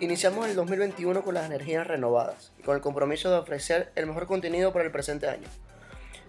Iniciamos 0.00 0.46
el 0.46 0.54
2021 0.54 1.22
con 1.22 1.34
las 1.34 1.46
energías 1.46 1.86
renovadas 1.86 2.52
y 2.58 2.62
con 2.62 2.76
el 2.76 2.82
compromiso 2.82 3.30
de 3.30 3.38
ofrecer 3.38 3.90
el 3.94 4.06
mejor 4.06 4.26
contenido 4.26 4.72
para 4.72 4.84
el 4.84 4.92
presente 4.92 5.28
año. 5.28 5.48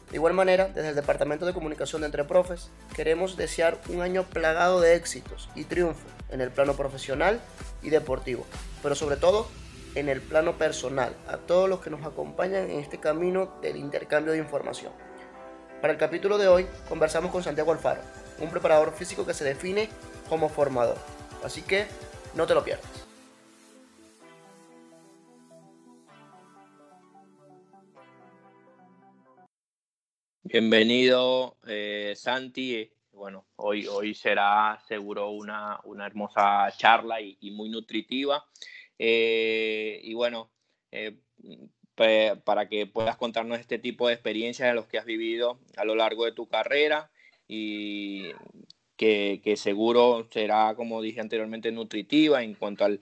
De 0.10 0.18
igual 0.18 0.34
manera, 0.34 0.68
desde 0.68 0.90
el 0.90 0.96
Departamento 0.96 1.46
de 1.46 1.54
Comunicación 1.54 2.02
de 2.02 2.08
Entre 2.08 2.24
Profes, 2.24 2.70
queremos 2.96 3.38
desear 3.38 3.80
un 3.90 4.02
año 4.02 4.24
plagado 4.24 4.80
de 4.80 4.96
éxitos 4.96 5.50
y 5.56 5.64
triunfos 5.64 6.12
en 6.30 6.42
el 6.42 6.52
plano 6.52 6.76
profesional 6.76 7.40
y 7.82 7.90
deportivo, 7.90 8.46
pero 8.84 8.96
sobre 8.96 9.18
todo 9.18 9.48
en 9.96 10.10
el 10.10 10.22
plano 10.22 10.58
personal, 10.58 11.16
a 11.28 11.38
todos 11.38 11.70
los 11.70 11.80
que 11.80 11.90
nos 11.90 12.06
acompañan 12.06 12.70
en 12.70 12.80
este 12.80 13.00
camino 13.00 13.58
del 13.62 13.78
intercambio 13.78 14.34
de 14.34 14.40
información. 14.40 14.92
Para 15.82 15.94
el 15.94 16.00
capítulo 16.00 16.38
de 16.38 16.48
hoy 16.48 16.68
conversamos 16.90 17.32
con 17.32 17.44
Santiago 17.44 17.72
Alfaro, 17.72 18.02
un 18.40 18.50
preparador 18.50 18.94
físico 18.94 19.26
que 19.26 19.34
se 19.34 19.46
define 19.46 19.90
como 20.30 20.50
formador. 20.50 20.98
Así 21.44 21.62
que 21.62 21.88
no 22.36 22.46
te 22.46 22.54
lo 22.54 22.64
pierdas. 22.64 23.05
Bienvenido, 30.48 31.58
eh, 31.66 32.14
Santi. 32.16 32.88
Bueno, 33.12 33.48
hoy, 33.56 33.88
hoy 33.88 34.14
será 34.14 34.80
seguro 34.88 35.32
una, 35.32 35.80
hermosa 36.06 36.72
charla 36.78 37.20
y, 37.20 37.50
muy 37.50 37.68
nutritiva. 37.68 38.46
Eh, 39.00 40.00
y 40.04 40.14
bueno, 40.14 40.52
eh, 40.92 41.18
para 42.44 42.70
que 42.70 42.86
puedas 42.86 43.18
contarnos 43.18 43.60
este 43.60 43.80
tipo 43.80 44.08
de 44.08 44.14
experiencias 44.14 44.70
de 44.70 44.76
los 44.76 44.86
que 44.86 45.00
has 45.00 45.06
vivido 45.06 45.60
a 45.78 45.84
lo 45.84 45.96
largo 45.96 46.26
de 46.26 46.32
tu 46.32 46.48
carrera 46.48 47.10
y 47.48 48.30
que, 48.98 49.56
seguro 49.58 50.28
será, 50.30 50.76
como 50.76 51.02
dije 51.02 51.22
anteriormente, 51.22 51.72
nutritiva 51.72 52.44
en 52.44 52.54
cuanto 52.54 52.86
al, 52.86 53.02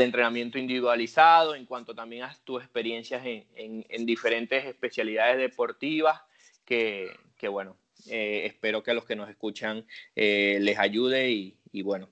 entrenamiento 0.00 0.60
individualizado, 0.60 1.56
en 1.56 1.66
cuanto 1.66 1.92
también 1.92 2.22
a 2.22 2.36
tus 2.44 2.62
experiencias 2.62 3.24
en 3.26 4.06
diferentes 4.06 4.64
especialidades 4.64 5.38
deportivas 5.38 6.20
que, 6.64 7.10
bueno, 7.48 7.76
eh, 8.08 8.46
espero 8.46 8.82
que 8.82 8.90
a 8.90 8.94
los 8.94 9.04
que 9.04 9.16
nos 9.16 9.28
escuchan 9.28 9.86
eh, 10.16 10.58
les 10.60 10.78
ayude 10.78 11.30
y, 11.30 11.82
bueno, 11.82 12.08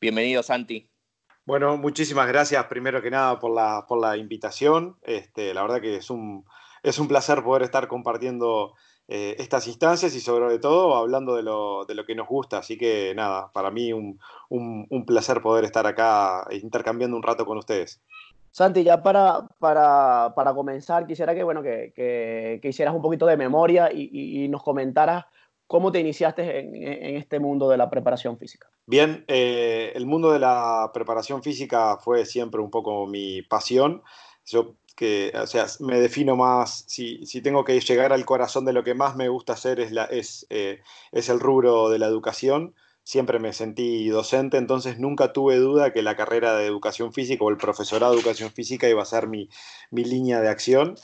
bienvenido 0.00 0.42
Santi. 0.42 0.88
Bueno, 1.44 1.76
muchísimas 1.76 2.28
gracias 2.28 2.64
primero 2.66 3.02
que 3.02 3.10
nada 3.10 3.38
por 3.40 3.52
la, 3.52 3.84
por 3.88 4.00
la 4.00 4.16
invitación. 4.16 4.96
Este, 5.02 5.52
la 5.52 5.62
verdad 5.62 5.80
que 5.80 5.96
es 5.96 6.10
un, 6.10 6.44
es 6.82 6.98
un 6.98 7.08
placer 7.08 7.42
poder 7.42 7.62
estar 7.62 7.88
compartiendo 7.88 8.74
eh, 9.08 9.34
estas 9.38 9.66
instancias 9.66 10.14
y 10.14 10.20
sobre 10.20 10.60
todo 10.60 10.94
hablando 10.94 11.34
de 11.34 11.42
lo, 11.42 11.84
de 11.84 11.96
lo, 11.96 12.06
que 12.06 12.14
nos 12.14 12.28
gusta. 12.28 12.58
Así 12.58 12.78
que 12.78 13.12
nada, 13.16 13.50
para 13.52 13.72
mí 13.72 13.92
un, 13.92 14.20
un 14.48 15.04
placer 15.04 15.42
poder 15.42 15.64
estar 15.64 15.86
acá 15.88 16.46
intercambiando 16.52 17.16
un 17.16 17.24
rato 17.24 17.44
con 17.44 17.58
ustedes. 17.58 18.00
Santi, 18.52 18.84
ya 18.84 19.02
para, 19.02 19.48
para, 19.58 20.54
comenzar, 20.54 21.06
quisiera 21.06 21.34
que, 21.34 21.42
bueno, 21.42 21.62
que, 21.62 21.92
que, 21.94 22.68
hicieras 22.68 22.94
un 22.94 23.00
poquito 23.00 23.24
de 23.24 23.38
memoria 23.38 23.90
y, 23.90 24.46
nos 24.48 24.62
comentaras 24.62 25.24
cómo 25.66 25.90
te 25.90 26.00
iniciaste 26.00 26.60
en, 26.60 27.16
este 27.16 27.40
mundo 27.40 27.70
de 27.70 27.78
la 27.78 27.88
preparación 27.88 28.36
física. 28.36 28.68
Bien, 28.86 29.24
eh, 29.26 29.92
el 29.94 30.04
mundo 30.04 30.30
de 30.32 30.38
la 30.38 30.90
preparación 30.92 31.42
física 31.42 31.96
fue 31.96 32.26
siempre 32.26 32.60
un 32.60 32.70
poco 32.70 33.06
mi 33.06 33.40
pasión. 33.40 34.02
Yo 34.44 34.74
que, 34.96 35.32
o 35.34 35.46
sea, 35.46 35.64
me 35.80 35.98
defino 35.98 36.36
más, 36.36 36.84
si, 36.86 37.24
si, 37.24 37.40
tengo 37.40 37.64
que 37.64 37.80
llegar 37.80 38.12
al 38.12 38.26
corazón 38.26 38.66
de 38.66 38.74
lo 38.74 38.84
que 38.84 38.92
más 38.92 39.16
me 39.16 39.30
gusta 39.30 39.54
hacer 39.54 39.80
es, 39.80 39.92
la, 39.92 40.04
es, 40.04 40.46
eh, 40.50 40.82
es 41.10 41.30
el 41.30 41.40
rubro 41.40 41.88
de 41.88 41.98
la 41.98 42.06
educación 42.06 42.74
siempre 43.04 43.38
me 43.38 43.52
sentí 43.52 44.08
docente, 44.08 44.56
entonces 44.56 44.98
nunca 44.98 45.32
tuve 45.32 45.56
duda 45.56 45.92
que 45.92 46.02
la 46.02 46.16
carrera 46.16 46.56
de 46.56 46.66
educación 46.66 47.12
física 47.12 47.44
o 47.44 47.50
el 47.50 47.56
profesorado 47.56 48.12
de 48.12 48.18
educación 48.18 48.50
física 48.50 48.88
iba 48.88 49.02
a 49.02 49.06
ser 49.06 49.26
mi, 49.26 49.48
línea 49.90 50.40
de 50.40 50.48
acción. 50.48 50.94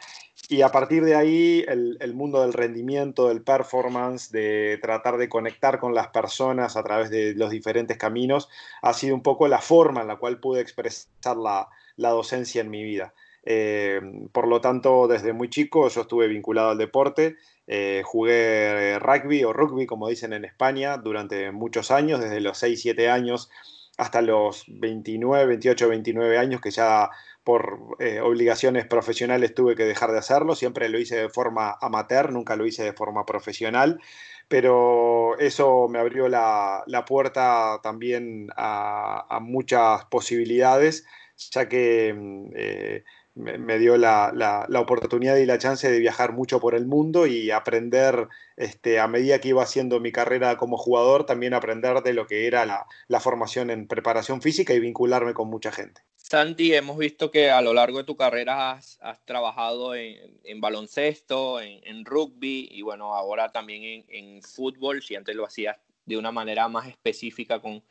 Y 0.48 0.62
a 0.62 0.70
partir 0.70 1.04
de 1.04 1.14
ahí, 1.14 1.64
el, 1.68 2.14
mundo 2.14 2.40
del 2.40 2.54
rendimiento, 2.54 3.28
del 3.28 3.42
performance, 3.42 4.30
de 4.30 4.78
tratar 4.80 5.18
de 5.18 5.28
conectar 5.28 5.78
con 5.78 5.94
las 5.94 6.08
personas 6.08 6.76
a 6.76 6.82
través 6.82 7.10
de 7.10 7.34
los 7.34 7.50
diferentes 7.50 7.98
caminos, 7.98 8.48
ha 8.80 8.94
sido 8.94 9.14
un 9.14 9.22
poco 9.22 9.46
la 9.48 9.60
forma 9.60 10.00
en 10.00 10.08
la 10.08 10.16
cual 10.16 10.40
pude 10.40 10.62
expresar 10.62 11.36
la, 11.36 11.68
docencia 11.96 12.62
en 12.62 12.70
mi 12.70 12.82
vida. 12.82 13.12
Eh, 13.44 14.00
por 14.32 14.48
lo 14.48 14.60
tanto, 14.60 15.06
desde 15.06 15.32
muy 15.32 15.50
chico 15.50 15.88
yo 15.88 16.02
estuve 16.02 16.28
vinculado 16.28 16.70
al 16.70 16.78
deporte 16.78 17.36
eh, 17.68 18.02
jugué 18.04 18.98
rugby 18.98 19.44
o 19.44 19.52
rugby, 19.52 19.86
como 19.86 20.08
dicen 20.08 20.32
en 20.32 20.46
España, 20.46 20.96
durante 20.96 21.52
muchos 21.52 21.90
años, 21.90 22.18
desde 22.18 22.40
los 22.40 22.56
6, 22.58 22.80
7 22.80 23.10
años 23.10 23.50
hasta 23.98 24.22
los 24.22 24.64
29, 24.68 25.46
28, 25.46 25.88
29 25.88 26.38
años, 26.38 26.60
que 26.60 26.70
ya 26.70 27.10
por 27.44 27.96
eh, 27.98 28.20
obligaciones 28.20 28.86
profesionales 28.86 29.54
tuve 29.54 29.74
que 29.74 29.84
dejar 29.84 30.12
de 30.12 30.18
hacerlo. 30.18 30.54
Siempre 30.54 30.88
lo 30.88 30.98
hice 30.98 31.16
de 31.16 31.28
forma 31.28 31.76
amateur, 31.80 32.32
nunca 32.32 32.56
lo 32.56 32.66
hice 32.66 32.84
de 32.84 32.92
forma 32.92 33.26
profesional. 33.26 34.00
Pero 34.48 35.38
eso 35.38 35.88
me 35.88 35.98
abrió 35.98 36.28
la, 36.28 36.84
puerta 37.06 37.80
también 37.82 38.48
a, 38.56 39.40
muchas 39.42 40.04
posibilidades, 40.06 41.06
ya 41.50 41.68
que 41.68 42.14
mm, 42.14 42.50
eh, 42.54 43.04
me, 43.38 43.78
dio 43.78 43.96
la, 43.96 44.66
oportunidad 44.80 45.36
y 45.36 45.46
la 45.46 45.58
chance 45.58 45.88
de 45.88 45.98
viajar 46.00 46.32
mucho 46.32 46.58
por 46.58 46.74
el 46.74 46.86
mundo 46.86 47.26
y 47.26 47.50
aprender, 47.50 48.28
este, 48.56 48.98
a 48.98 49.06
medida 49.06 49.40
que 49.40 49.48
iba 49.48 49.62
haciendo 49.62 50.00
mi 50.00 50.10
carrera 50.10 50.56
como 50.56 50.76
jugador, 50.76 51.24
también 51.24 51.54
aprender 51.54 52.02
de 52.02 52.12
lo 52.12 52.26
que 52.26 52.46
era 52.46 52.66
la, 52.66 53.20
formación 53.20 53.70
en 53.70 53.86
preparación 53.86 54.42
física 54.42 54.74
y 54.74 54.80
vincularme 54.80 55.34
con 55.34 55.48
mucha 55.48 55.70
gente. 55.70 56.02
Santi, 56.16 56.74
hemos 56.74 56.98
visto 56.98 57.30
que 57.30 57.50
a 57.50 57.62
lo 57.62 57.72
largo 57.72 57.98
de 57.98 58.04
tu 58.04 58.16
carrera 58.16 58.72
has, 58.72 58.98
trabajado 59.24 59.94
en, 59.94 60.60
baloncesto, 60.60 61.60
en, 61.60 62.04
rugby 62.04 62.68
y 62.70 62.82
bueno, 62.82 63.14
ahora 63.14 63.50
también 63.50 64.04
en, 64.08 64.42
fútbol, 64.42 65.02
si 65.02 65.14
antes 65.14 65.34
lo 65.34 65.46
hacías 65.46 65.76
de 66.04 66.16
una 66.16 66.32
manera 66.32 66.68
más 66.68 66.88
específica 66.88 67.60
con, 67.60 67.82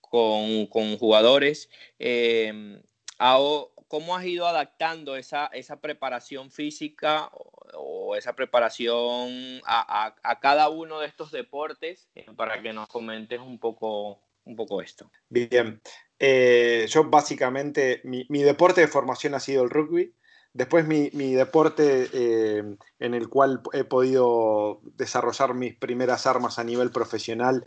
con, 0.00 0.96
jugadores. 0.98 1.68
Eh, 1.98 2.80
ahora, 3.18 3.75
¿cómo 3.88 4.16
has 4.16 4.24
ido 4.24 4.46
adaptando 4.46 5.16
esa, 5.16 5.46
esa 5.46 5.80
preparación 5.80 6.50
física 6.50 7.30
o, 7.74 8.16
esa 8.16 8.34
preparación 8.34 9.60
a, 9.66 10.14
cada 10.40 10.68
uno 10.68 11.00
de 11.00 11.06
estos 11.06 11.30
deportes 11.30 12.08
eh, 12.14 12.26
para 12.36 12.62
que 12.62 12.72
nos 12.72 12.88
comentes 12.88 13.40
un 13.40 13.58
poco, 13.58 14.20
un 14.44 14.56
poco 14.56 14.80
esto? 14.80 15.10
Bien, 15.28 15.80
eh, 16.18 16.86
yo 16.88 17.04
básicamente, 17.04 18.00
mi, 18.04 18.42
deporte 18.42 18.80
de 18.80 18.88
formación 18.88 19.34
ha 19.34 19.40
sido 19.40 19.62
el 19.64 19.70
rugby. 19.70 20.14
Después 20.52 20.86
mi, 20.86 21.10
deporte 21.34 22.08
eh, 22.14 22.62
en 22.98 23.14
el 23.14 23.28
cual 23.28 23.60
he 23.74 23.84
podido 23.84 24.80
desarrollar 24.96 25.52
mis 25.52 25.76
primeras 25.76 26.26
armas 26.26 26.58
a 26.58 26.64
nivel 26.64 26.90
profesional 26.90 27.66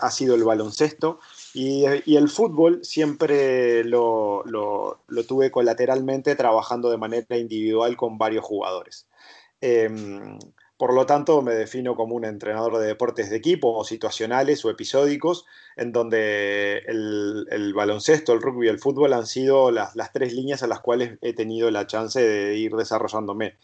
ha 0.00 0.10
sido 0.10 0.36
el 0.36 0.44
baloncesto. 0.44 1.18
Y, 1.54 1.84
el 1.84 2.28
fútbol 2.28 2.84
siempre 2.84 3.84
lo, 3.84 4.42
tuve 5.28 5.52
colateralmente 5.52 6.34
trabajando 6.34 6.90
de 6.90 6.98
manera 6.98 7.36
individual 7.38 7.96
con 7.96 8.18
varios 8.18 8.44
jugadores. 8.44 9.06
Em, 9.60 10.36
por 10.76 10.92
lo 10.92 11.06
tanto, 11.06 11.40
me 11.42 11.54
defino 11.54 11.94
como 11.94 12.16
un 12.16 12.24
entrenador 12.24 12.78
de 12.78 12.88
deportes 12.88 13.30
de 13.30 13.36
equipo 13.36 13.72
o 13.72 13.84
situacionales 13.84 14.64
o 14.64 14.70
episódicos, 14.70 15.46
en 15.76 15.92
donde 15.92 16.78
el, 16.88 17.72
baloncesto, 17.74 18.32
el 18.32 18.42
rugby 18.42 18.66
y 18.66 18.70
el 18.70 18.80
fútbol 18.80 19.12
han 19.12 19.26
sido 19.26 19.70
las, 19.70 19.94
las, 19.94 20.12
tres 20.12 20.32
líneas 20.34 20.64
a 20.64 20.66
las 20.66 20.80
cuales 20.80 21.18
he 21.22 21.34
tenido 21.34 21.70
la 21.70 21.86
chance 21.86 22.20
de 22.20 22.56
ir 22.56 22.72
desarrollándome. 22.72 23.56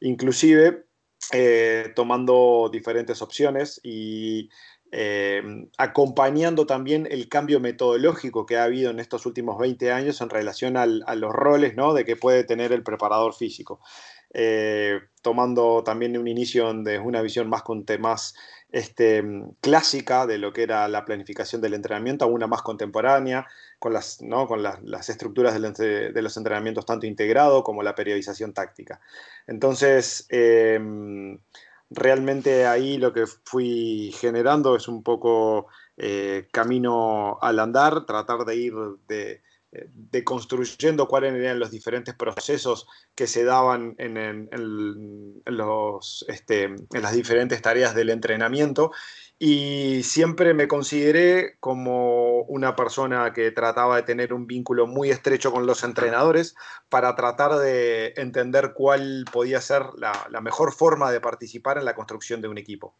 Inclusive 0.00 0.87
eh, 1.32 1.92
tomando 1.94 2.70
diferentes 2.72 3.20
opciones 3.22 3.80
y 3.82 4.48
eh, 4.90 5.42
acompañando 5.76 6.64
también 6.66 7.06
el 7.10 7.28
cambio 7.28 7.60
metodológico 7.60 8.46
que 8.46 8.56
ha 8.56 8.64
habido 8.64 8.90
en 8.90 9.00
estos 9.00 9.26
últimos 9.26 9.58
20 9.58 9.92
años 9.92 10.22
en 10.22 10.30
relación 10.30 10.78
a 10.78 10.86
los 10.86 11.32
roles 11.32 11.76
¿no? 11.76 11.92
de 11.92 12.06
que 12.06 12.16
puede 12.16 12.44
tener 12.44 12.72
el 12.72 12.82
preparador 12.82 13.34
físico. 13.34 13.80
Eh, 14.34 15.00
tomando 15.22 15.82
también 15.84 16.16
un 16.18 16.28
inicio 16.28 16.72
de 16.72 16.98
una 16.98 17.22
visión 17.22 17.48
más, 17.48 17.62
más 17.98 18.34
este, 18.70 19.24
clásica 19.60 20.26
de 20.26 20.38
lo 20.38 20.52
que 20.52 20.62
era 20.62 20.86
la 20.88 21.04
planificación 21.04 21.60
del 21.62 21.74
entrenamiento 21.74 22.24
a 22.24 22.28
una 22.28 22.46
más 22.46 22.62
contemporánea, 22.62 23.46
con 23.78 23.92
las, 23.92 24.20
¿no? 24.22 24.46
con 24.46 24.62
las, 24.62 25.08
estructuras 25.08 25.54
de 25.54 26.22
los 26.22 26.36
entrenamientos 26.36 26.86
tanto 26.86 27.06
integrado 27.06 27.62
como 27.62 27.82
la 27.82 27.94
periodización 27.94 28.52
táctica. 28.52 29.00
Entonces, 29.46 30.26
eh, 30.30 30.78
realmente 31.90 32.66
ahí 32.66 32.98
lo 32.98 33.12
que 33.12 33.26
fui 33.26 34.12
generando 34.18 34.76
es 34.76 34.88
un 34.88 35.02
poco 35.02 35.68
eh, 35.96 36.48
camino 36.52 37.38
al 37.40 37.58
andar, 37.58 38.06
tratar 38.06 38.44
de 38.44 38.56
ir 38.56 38.74
de, 39.08 39.42
de 39.70 40.24
construyendo 40.24 41.08
cuáles 41.08 41.34
eran 41.34 41.58
los 41.58 41.70
diferentes 41.70 42.14
procesos 42.14 42.86
que 43.14 43.26
se 43.26 43.44
daban 43.44 43.94
este, 46.26 46.62
en 46.64 47.02
las 47.02 47.12
diferentes 47.12 47.60
tareas 47.60 47.94
del 47.94 48.08
entrenamiento. 48.10 48.92
Y 49.38 50.02
siempre 50.04 50.54
me 50.54 50.66
consideré 50.66 51.58
como 51.60 52.42
una 52.42 52.74
persona 52.74 53.32
que 53.32 53.50
trataba 53.52 53.96
de 53.96 54.02
tener 54.02 54.32
un 54.32 54.46
vínculo 54.46 54.86
muy 54.86 55.10
estrecho 55.10 55.52
con 55.52 55.66
los 55.66 55.84
entrenadores 55.84 56.54
para 56.88 57.14
tratar 57.14 57.56
de 57.58 58.14
entender 58.16 58.72
cuál 58.74 59.26
podía 59.30 59.60
ser 59.60 59.82
la 59.98 60.40
mejor 60.40 60.72
forma 60.72 61.12
de 61.12 61.20
participar 61.20 61.78
en 61.78 61.84
la 61.84 61.94
construcción 61.94 62.40
de 62.40 62.48
un 62.48 62.58
equipo 62.58 62.94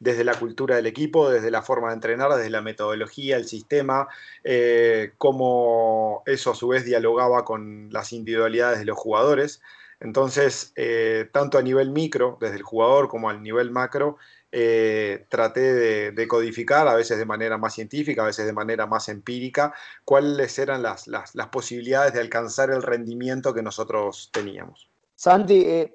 desde 0.00 0.24
la 0.24 0.34
cultura 0.34 0.76
del 0.76 0.86
equipo, 0.86 1.30
desde 1.30 1.50
la 1.50 1.62
forma 1.62 1.88
de 1.88 1.94
entrenar, 1.94 2.32
desde 2.34 2.50
la 2.50 2.62
metodología, 2.62 3.36
el 3.36 3.46
sistema, 3.46 4.08
eh, 4.44 5.12
cómo 5.18 6.22
eso 6.26 6.52
a 6.52 6.54
su 6.54 6.68
vez 6.68 6.84
dialogaba 6.84 7.44
con 7.44 7.88
las 7.92 8.12
individualidades 8.12 8.78
de 8.78 8.84
los 8.84 8.96
jugadores. 8.96 9.60
Entonces, 10.00 10.72
eh, 10.76 11.28
tanto 11.32 11.58
a 11.58 11.62
nivel 11.62 11.90
micro, 11.90 12.38
desde 12.40 12.56
el 12.56 12.62
jugador, 12.62 13.08
como 13.08 13.30
al 13.30 13.42
nivel 13.42 13.72
macro, 13.72 14.16
eh, 14.52 15.26
traté 15.28 16.12
de, 16.12 16.28
codificar, 16.28 16.86
a 16.86 16.94
veces 16.94 17.18
de 17.18 17.26
manera 17.26 17.58
más 17.58 17.74
científica, 17.74 18.22
a 18.22 18.26
veces 18.26 18.46
de 18.46 18.52
manera 18.52 18.86
más 18.86 19.08
empírica, 19.08 19.74
cuáles 20.04 20.58
eran 20.58 20.82
las 20.82 21.04
posibilidades 21.50 22.12
de 22.12 22.20
alcanzar 22.20 22.70
el 22.70 22.82
rendimiento 22.82 23.52
que 23.52 23.62
nosotros 23.62 24.30
teníamos. 24.32 24.88
Santi, 25.16 25.90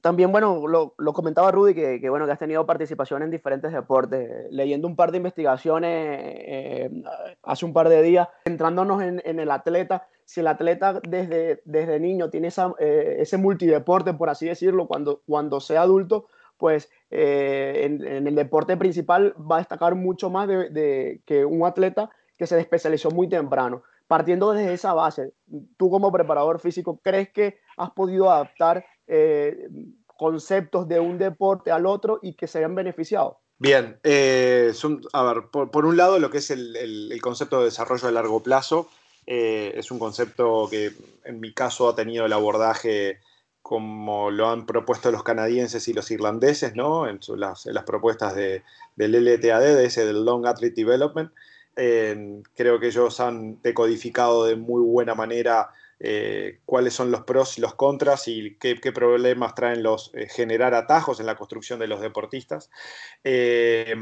también, 0.00 0.32
bueno, 0.32 0.66
lo, 0.66 1.12
comentaba 1.12 1.50
Rudy, 1.50 1.74
que, 1.74 2.08
bueno, 2.08 2.24
que 2.26 2.32
has 2.32 2.38
tenido 2.38 2.64
participación 2.64 3.22
en 3.22 3.30
diferentes 3.30 3.72
deportes. 3.72 4.46
Leyendo 4.50 4.88
un 4.88 4.96
par 4.96 5.10
de 5.10 5.18
investigaciones 5.18 5.90
eh, 5.92 6.90
hace 7.42 7.66
un 7.66 7.72
par 7.74 7.88
de 7.88 8.02
días, 8.02 8.28
centrándonos 8.44 9.02
en, 9.02 9.20
el 9.24 9.50
atleta, 9.50 10.06
si 10.24 10.40
el 10.40 10.46
atleta 10.46 11.00
desde, 11.06 11.60
desde 11.66 12.00
niño 12.00 12.30
tiene 12.30 12.48
esa, 12.48 12.72
eh, 12.78 13.16
ese 13.18 13.36
multideporte, 13.36 14.14
por 14.14 14.30
así 14.30 14.46
decirlo, 14.46 14.86
cuando, 14.86 15.20
cuando 15.26 15.60
sea 15.60 15.82
adulto, 15.82 16.28
pues 16.56 16.90
eh, 17.10 17.82
en, 17.84 18.26
el 18.26 18.34
deporte 18.34 18.76
principal 18.76 19.34
va 19.38 19.56
a 19.56 19.58
destacar 19.58 19.94
mucho 19.94 20.30
más 20.30 20.48
de, 20.48 21.20
que 21.26 21.44
un 21.44 21.66
atleta 21.66 22.10
que 22.38 22.46
se 22.46 22.58
especializó 22.58 23.10
muy 23.10 23.28
temprano. 23.28 23.82
Partiendo 24.06 24.52
desde 24.52 24.74
esa 24.74 24.92
base, 24.92 25.32
tú 25.76 25.90
como 25.90 26.12
preparador 26.12 26.60
físico, 26.60 27.00
¿crees 27.02 27.30
que 27.30 27.58
has 27.76 27.90
podido 27.90 28.30
adaptar 28.30 28.84
eh, 29.06 29.68
conceptos 30.06 30.88
de 30.88 31.00
un 31.00 31.18
deporte 31.18 31.70
al 31.70 31.86
otro 31.86 32.20
y 32.22 32.34
que 32.34 32.46
se 32.46 32.58
hayan 32.58 32.74
beneficiado? 32.74 33.40
Bien, 33.58 33.98
eh, 34.02 34.72
a 35.12 35.22
ver, 35.22 35.44
por, 35.50 35.86
un 35.86 35.96
lado 35.96 36.18
lo 36.18 36.30
que 36.30 36.38
es 36.38 36.50
el, 36.50 37.18
concepto 37.20 37.58
de 37.58 37.66
desarrollo 37.66 38.08
a 38.08 38.12
largo 38.12 38.42
plazo, 38.42 38.88
eh, 39.26 39.72
es 39.76 39.90
un 39.90 39.98
concepto 39.98 40.68
que 40.70 40.92
en 41.24 41.40
mi 41.40 41.52
caso 41.52 41.88
ha 41.88 41.94
tenido 41.94 42.26
el 42.26 42.32
abordaje 42.32 43.20
como 43.62 44.30
lo 44.30 44.50
han 44.50 44.66
propuesto 44.66 45.10
los 45.10 45.22
canadienses 45.22 45.88
y 45.88 45.94
los 45.94 46.10
irlandeses, 46.10 46.74
¿no? 46.74 47.08
En, 47.08 47.20
las, 47.36 47.84
propuestas 47.86 48.34
de, 48.34 48.62
del 48.96 49.12
LTAD, 49.12 49.62
de 49.62 49.84
ese 49.86 50.04
del 50.04 50.24
Long 50.24 50.46
Athlete 50.46 50.74
Development. 50.76 51.32
creo 51.74 52.78
que 52.80 52.86
ellos 52.88 53.20
han 53.20 53.60
decodificado 53.62 54.44
de 54.44 54.56
muy 54.56 54.82
buena 54.82 55.14
manera 55.14 55.70
eh, 56.00 56.60
cuáles 56.64 56.94
son 56.94 57.10
los 57.10 57.22
pros 57.22 57.58
y 57.58 57.60
los 57.60 57.74
contras 57.74 58.28
y 58.28 58.56
qué, 58.58 58.76
problemas 58.92 59.54
traen 59.54 59.82
los 59.82 60.10
eh, 60.14 60.28
generar 60.28 60.74
atajos 60.74 61.20
en 61.20 61.26
la 61.26 61.36
construcción 61.36 61.78
de 61.78 61.86
los 61.86 62.00
deportistas. 62.00 62.70
Eh, 63.22 63.94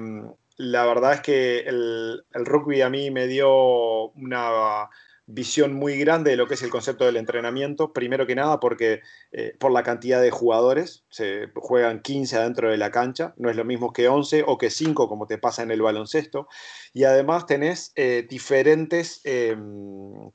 la 0.57 0.87
verdad 0.87 1.15
es 1.15 1.21
que 1.21 1.61
el, 1.61 2.25
rugby 2.33 2.83
a 2.83 2.91
mí 2.91 3.11
me 3.11 3.27
dio 3.27 4.09
una 4.11 4.89
visión 5.33 5.73
muy 5.73 5.99
grande 5.99 6.31
de 6.31 6.37
lo 6.37 6.47
que 6.47 6.55
es 6.55 6.63
el 6.63 6.71
concepto 6.71 7.05
del 7.05 7.17
entrenamiento, 7.17 7.93
primero 7.93 8.27
que 8.27 8.35
nada 8.35 8.61
porque 8.61 9.01
eh, 9.33 9.55
por 9.59 9.73
la 9.73 9.83
cantidad 9.83 10.21
de 10.21 10.31
jugadores, 10.31 11.05
se 11.09 11.49
juegan 11.55 12.03
15 12.03 12.37
adentro 12.37 12.71
de 12.71 12.77
la 12.77 12.91
cancha, 12.91 13.35
no 13.37 13.51
es 13.51 13.57
lo 13.57 13.65
mismo 13.65 13.93
que 13.93 14.09
11 14.09 14.45
o 14.47 14.59
que 14.59 14.71
5 14.71 15.09
como 15.09 15.27
te 15.27 15.39
pasa 15.39 15.63
en 15.63 15.71
el 15.71 15.83
baloncesto, 15.83 16.49
y 16.93 17.05
además 17.05 17.47
tenés 17.47 17.93
eh, 17.97 18.27
diferentes 18.29 19.21
em, 19.25 20.31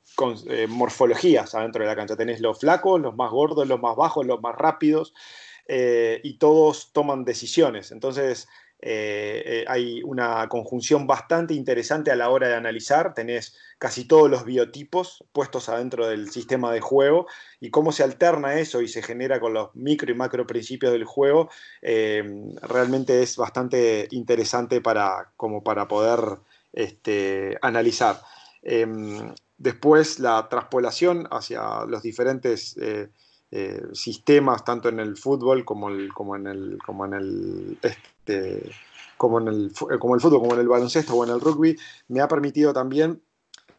eh, 0.48 0.66
morfologías 0.68 1.54
adentro 1.54 1.82
de 1.82 1.88
la 1.88 1.96
cancha, 1.96 2.16
tenés 2.16 2.40
los 2.40 2.58
flacos, 2.58 3.00
los 3.00 3.14
más 3.14 3.30
gordos, 3.30 3.68
los 3.68 3.80
más 3.80 3.96
bajos, 3.96 4.26
los 4.26 4.40
más 4.40 4.56
rápidos, 4.56 5.14
y 5.70 6.38
todos 6.38 6.94
toman 6.94 7.26
decisiones, 7.26 7.92
entonces 7.92 8.48
eh, 8.80 9.42
eh, 9.44 9.64
hay 9.66 10.02
una 10.04 10.48
conjunción 10.48 11.06
bastante 11.06 11.52
interesante 11.54 12.12
a 12.12 12.16
la 12.16 12.30
hora 12.30 12.48
de 12.48 12.54
analizar. 12.54 13.12
Tenés 13.12 13.56
casi 13.78 14.04
todos 14.04 14.30
los 14.30 14.44
biotipos 14.44 15.24
puestos 15.32 15.68
adentro 15.68 16.06
del 16.06 16.30
sistema 16.30 16.72
de 16.72 16.80
juego 16.80 17.26
y 17.60 17.70
cómo 17.70 17.90
se 17.90 18.04
alterna 18.04 18.58
eso 18.58 18.80
y 18.80 18.88
se 18.88 19.02
genera 19.02 19.40
con 19.40 19.52
los 19.52 19.74
micro 19.74 20.10
y 20.12 20.14
macro 20.14 20.46
principios 20.46 20.92
del 20.92 21.04
juego. 21.04 21.50
Eh, 21.82 22.22
realmente 22.62 23.22
es 23.22 23.36
bastante 23.36 24.06
interesante 24.12 24.80
para, 24.80 25.32
como 25.36 25.62
para 25.64 25.88
poder 25.88 26.20
este, 26.72 27.58
analizar. 27.62 28.20
Em, 28.62 29.34
después 29.56 30.20
la 30.20 30.48
traspolación 30.48 31.26
hacia 31.30 31.84
los 31.86 32.02
diferentes 32.02 32.76
sistemas, 33.92 34.64
tanto 34.64 34.88
en 34.88 35.00
el 35.00 35.16
fútbol 35.16 35.64
como, 35.64 35.88
en 35.88 35.96
el, 35.96 36.12
como 36.84 37.06
en 37.06 37.14
el 37.14 37.78
este, 37.82 38.70
como, 39.16 39.40
en 39.40 39.48
el, 39.48 39.72
como 39.98 40.14
el 40.14 40.20
fútbol, 40.20 40.40
como 40.40 40.54
en 40.54 40.60
el 40.60 40.68
baloncesto 40.68 41.14
o 41.14 41.24
en 41.24 41.30
el 41.30 41.40
rugby, 41.40 41.76
me 42.08 42.20
ha 42.20 42.28
permitido 42.28 42.72
también 42.72 43.22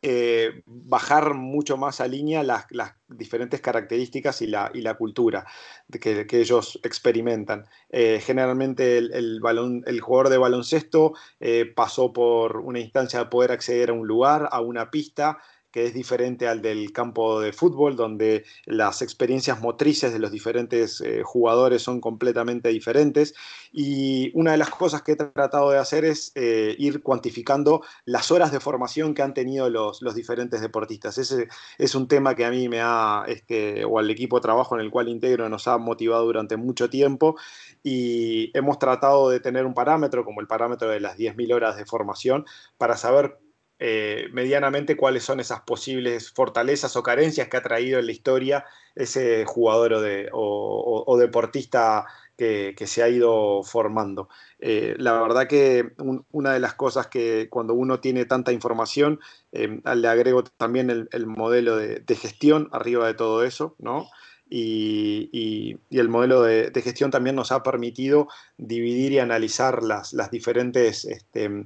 eh, 0.01 0.61
bajar 0.65 1.33
mucho 1.33 1.75
más 1.75 1.99
a 1.99 2.07
línea 2.07 2.41
las, 2.41 2.67
diferentes 3.09 3.59
características 3.59 4.41
y 4.41 4.47
la, 4.47 4.71
y 4.73 4.79
la 4.79 4.93
cultura 4.93 5.45
que, 5.91 6.25
que, 6.25 6.39
ellos 6.39 6.79
experimentan. 6.83 7.65
Eh, 7.89 8.21
generalmente 8.23 8.97
el, 8.97 9.11
el, 9.13 9.41
balón, 9.41 9.83
el, 9.87 9.99
jugador 9.99 10.29
de 10.29 10.37
baloncesto 10.37 11.13
eh, 11.41 11.65
pasó 11.75 12.13
por 12.13 12.57
una 12.57 12.79
instancia 12.79 13.19
de 13.19 13.25
poder 13.25 13.51
acceder 13.51 13.89
a 13.89 13.93
un 13.93 14.07
lugar, 14.07 14.47
a 14.53 14.61
una 14.61 14.89
pista, 14.89 15.39
que 15.71 15.85
es 15.85 15.93
diferente 15.93 16.47
al 16.47 16.61
del 16.61 16.91
campo 16.91 17.39
de 17.41 17.53
fútbol, 17.53 17.95
donde 17.95 18.45
las 18.65 19.01
experiencias 19.01 19.61
motrices 19.61 20.11
de 20.11 20.19
los 20.19 20.31
diferentes 20.31 21.01
eh, 21.01 21.21
jugadores 21.23 21.81
son 21.81 22.01
completamente 22.01 22.69
diferentes. 22.69 23.35
Y 23.71 24.31
una 24.33 24.51
de 24.51 24.57
las 24.57 24.69
cosas 24.71 25.03
que 25.03 25.11
he 25.11 25.15
tratado 25.15 25.69
de 25.71 25.77
hacer 25.77 26.05
es 26.05 26.31
eh, 26.35 26.75
ir 26.79 27.03
cuantificando 27.03 27.83
las 28.05 28.31
horas 28.31 28.51
de 28.51 28.59
formación 28.59 29.13
que 29.13 29.21
han 29.21 29.33
tenido 29.33 29.69
los, 29.69 30.01
los, 30.01 30.15
diferentes 30.15 30.61
deportistas. 30.61 31.17
Ese 31.17 31.47
es 31.77 31.95
un 31.95 32.07
tema 32.07 32.35
que 32.35 32.45
a 32.45 32.51
mí 32.51 32.67
me 32.67 32.81
ha, 32.81 33.23
este, 33.27 33.85
o 33.85 33.99
al 33.99 34.09
equipo 34.09 34.37
de 34.37 34.41
trabajo 34.41 34.75
en 34.75 34.81
el 34.81 34.91
cual 34.91 35.07
integro, 35.07 35.49
nos 35.49 35.67
ha 35.67 35.77
motivado 35.77 36.25
durante 36.25 36.57
mucho 36.57 36.89
tiempo 36.89 37.35
y 37.83 38.55
hemos 38.57 38.79
tratado 38.79 39.29
de 39.29 39.39
tener 39.39 39.65
un 39.65 39.73
parámetro 39.73 40.25
como 40.25 40.41
el 40.41 40.47
parámetro 40.47 40.89
de 40.89 40.99
las 40.99 41.17
10.000 41.17 41.53
horas 41.53 41.77
de 41.77 41.85
formación 41.85 42.45
para 42.77 42.97
saber 42.97 43.37
eh, 43.81 44.27
medianamente 44.33 44.97
cuáles 44.97 45.23
son 45.23 45.39
esas 45.39 45.61
posibles 45.61 46.31
fortalezas 46.31 46.97
o 46.97 47.03
carencias 47.03 47.47
que 47.47 47.55
ha 47.55 47.63
traído 47.63 47.97
en 47.97 48.07
la 48.07 48.11
historia 48.11 48.65
ese 48.93 49.45
jugador 49.45 49.93
o, 49.93 50.01
de, 50.01 50.29
o, 50.33 51.17
deportista 51.17 52.05
que, 52.35 52.75
se 52.85 53.03
ha 53.03 53.07
ido 53.07 53.63
formando. 53.63 54.27
Eh, 54.59 54.95
la 54.97 55.13
verdad 55.21 55.47
que 55.47 55.93
una 56.31 56.51
de 56.51 56.59
las 56.59 56.73
cosas 56.73 57.07
que 57.07 57.47
cuando 57.49 57.73
uno 57.73 58.01
tiene 58.01 58.25
tanta 58.25 58.51
información, 58.51 59.21
eh, 59.53 59.79
le 59.95 60.07
agrego 60.09 60.43
también 60.43 60.89
el, 60.89 61.07
el 61.13 61.25
modelo 61.25 61.77
de, 61.77 62.03
gestión 62.15 62.67
arriba 62.73 63.07
de 63.07 63.13
todo 63.13 63.45
eso, 63.45 63.75
¿no? 63.79 64.09
Y, 64.49 65.77
el 65.91 66.09
modelo 66.09 66.41
de, 66.41 66.69
de, 66.71 66.81
gestión 66.81 67.11
también 67.11 67.35
nos 67.35 67.53
ha 67.53 67.63
permitido 67.63 68.27
dividir 68.57 69.13
y 69.13 69.19
analizar 69.19 69.83
las, 69.83 70.11
las 70.11 70.31
diferentes... 70.31 71.05
Este, 71.05 71.65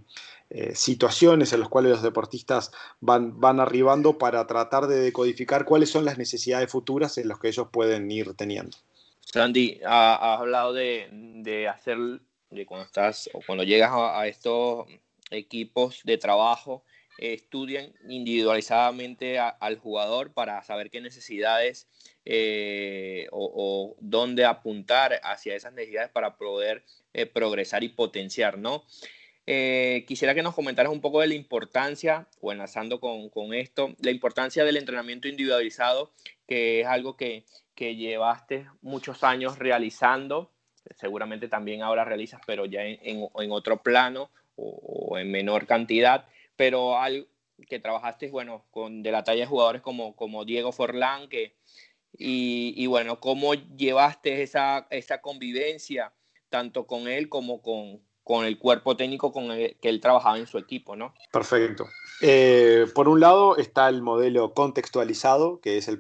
eh, 0.55 0.75
situaciones 0.75 1.51
en 1.51 1.62
las 1.62 1.69
cuales 1.69 1.93
los 1.93 2.03
deportistas 2.03 2.72
van, 3.00 3.39
van 3.39 3.60
arribando 3.60 4.19
para 4.19 4.45
tratar 4.45 4.86
de 4.86 5.00
decodificar 5.00 5.65
cuáles 5.65 5.89
son 5.89 6.05
las 6.05 6.19
necesidades 6.19 6.69
futuras 6.69 7.17
en 7.17 7.27
las 7.27 7.39
que 7.39 7.48
ellos 7.48 7.69
pueden 7.72 8.12
ir 8.12 8.36
teniendo. 8.36 8.77
Sandy, 9.22 9.81
has 9.83 10.39
hablado 10.39 10.72
de, 10.72 11.07
de, 11.12 11.67
hacer, 11.67 11.98
de 12.51 12.65
cuando 12.67 12.86
estás 12.86 13.31
o 13.33 13.39
cuando 13.43 13.63
llegas 13.63 13.93
a, 13.95 14.27
estos 14.27 14.86
equipos 15.31 16.01
de 16.03 16.19
trabajo, 16.19 16.83
estudian 17.17 17.91
individualizadamente 18.07 19.39
al 19.39 19.79
jugador 19.79 20.33
para 20.33 20.62
saber 20.62 20.91
qué 20.91 21.01
necesidades 21.01 21.88
eh, 22.25 23.25
o, 23.31 23.51
o, 23.55 23.95
dónde 24.01 24.45
apuntar 24.45 25.19
hacia 25.24 25.55
esas 25.55 25.74
necesidades 25.74 26.12
para 26.12 26.38
poder 26.38 26.83
eh, 27.13 27.25
progresar 27.25 27.83
y 27.83 27.89
potenciar, 27.89 28.60
¿no? 28.60 28.83
Eh, 29.45 30.05
quisiera 30.07 30.33
que 30.33 30.41
nos 30.41 30.55
comentaras 30.55 30.91
un 30.91 31.01
poco 31.01 31.19
de 31.19 31.27
la 31.27 31.33
importancia, 31.33 32.27
o 32.39 32.51
enlazando 32.51 33.00
con, 33.00 33.29
con, 33.29 33.53
esto, 33.53 33.93
la 34.00 34.12
importancia 34.12 34.63
del 34.63 34.77
entrenamiento 34.77 35.27
individualizado, 35.27 36.12
que 36.47 36.81
es 36.81 36.88
algo 36.88 37.17
que, 37.17 37.45
que 37.75 37.95
llevaste 37.95 38.67
muchos 38.81 39.23
años 39.23 39.59
realizando. 39.59 40.51
Seguramente 40.95 41.47
también 41.47 41.81
ahora 41.81 42.05
realizas, 42.05 42.41
pero 42.45 42.65
ya 42.65 42.83
en, 42.83 43.00
en, 43.01 43.51
otro 43.51 43.81
plano 43.81 44.31
o, 44.55 45.17
en 45.17 45.31
menor 45.31 45.65
cantidad, 45.65 46.25
pero 46.55 46.97
algo 46.97 47.27
que 47.69 47.79
trabajaste, 47.79 48.29
bueno, 48.29 48.65
con 48.71 49.03
de 49.03 49.12
la 49.12 49.23
talla 49.23 49.41
de 49.41 49.47
jugadores 49.47 49.81
como, 49.81 50.15
como 50.15 50.45
Diego 50.45 50.71
Forlán, 50.71 51.27
que, 51.29 51.55
y, 52.17 52.73
y 52.77 52.88
bueno, 52.88 53.19
cómo 53.19 53.53
llevaste 53.53 54.41
esa, 54.41 54.88
esa 54.89 55.21
convivencia 55.21 56.13
tanto 56.50 56.85
con 56.85 57.07
él 57.07 57.29
como 57.29 57.62
con, 57.62 58.01
con 58.23 58.45
el 58.45 58.57
cuerpo 58.57 58.95
técnico 58.95 59.31
con 59.31 59.51
el 59.51 59.75
que 59.81 59.89
él 59.89 59.99
trabajaba 59.99 60.37
en 60.37 60.47
su 60.47 60.57
equipo, 60.57 60.95
¿no? 60.95 61.13
Perfecto. 61.31 61.85
Eh, 62.21 62.85
por 62.95 63.09
un 63.09 63.19
lado 63.19 63.57
está 63.57 63.89
el 63.89 64.01
modelo 64.01 64.53
contextualizado, 64.53 65.59
que 65.59 65.77
es 65.77 65.87
el, 65.87 65.99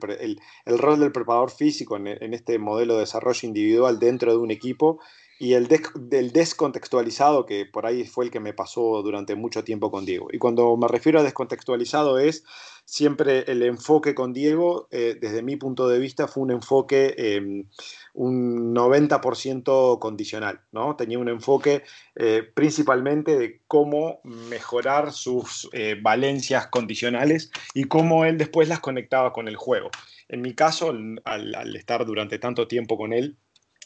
el, 0.65 0.79
rol 0.79 0.99
del 0.99 1.11
preparador 1.11 1.51
físico 1.51 1.97
en, 1.97 2.07
en, 2.07 2.33
este 2.33 2.59
modelo 2.59 2.93
de 2.93 3.01
desarrollo 3.01 3.47
individual 3.47 3.99
dentro 3.99 4.31
de 4.31 4.37
un 4.37 4.51
equipo, 4.51 4.99
y 5.39 5.55
el 5.55 5.67
del 5.67 6.31
descontextualizado, 6.31 7.45
que 7.45 7.65
por 7.65 7.85
ahí 7.85 8.05
fue 8.05 8.23
el 8.23 8.31
que 8.31 8.39
me 8.39 8.53
pasó 8.53 9.01
durante 9.01 9.35
mucho 9.35 9.65
tiempo 9.65 9.91
con 9.91 10.05
Diego. 10.05 10.27
Y 10.31 10.37
cuando 10.37 10.77
me 10.77 10.87
refiero 10.87 11.19
a 11.19 11.23
descontextualizado 11.23 12.19
es 12.19 12.45
siempre 12.85 13.43
el 13.47 13.63
enfoque 13.63 14.13
con 14.13 14.33
Diego, 14.33 14.87
eh, 14.91 15.17
desde 15.19 15.41
mi 15.41 15.55
punto 15.55 15.87
de 15.87 15.99
vista, 15.99 16.27
fue 16.27 16.43
un 16.43 16.51
enfoque 16.51 17.15
em, 17.17 17.65
un 18.13 18.73
90% 18.73 19.99
condicional, 19.99 20.61
¿no? 20.71 20.95
Tenía 20.95 21.19
un 21.19 21.29
enfoque 21.29 21.83
eh, 22.15 22.43
principalmente 22.53 23.37
de 23.37 23.61
cómo 23.67 24.19
mejorar 24.23 25.11
sus 25.11 25.69
eh, 25.73 25.97
valencias 26.01 26.67
condicionales 26.67 27.51
y 27.73 27.85
cómo 27.85 28.25
él 28.25 28.37
después 28.37 28.67
las 28.67 28.79
conectaba 28.79 29.33
con 29.33 29.47
el 29.47 29.55
juego. 29.55 29.89
En 30.29 30.41
mi 30.41 30.53
caso, 30.53 30.89
al, 31.25 31.75
estar 31.75 32.05
durante 32.05 32.39
tanto 32.39 32.67
tiempo 32.67 32.97
con 32.97 33.13
él, 33.13 33.37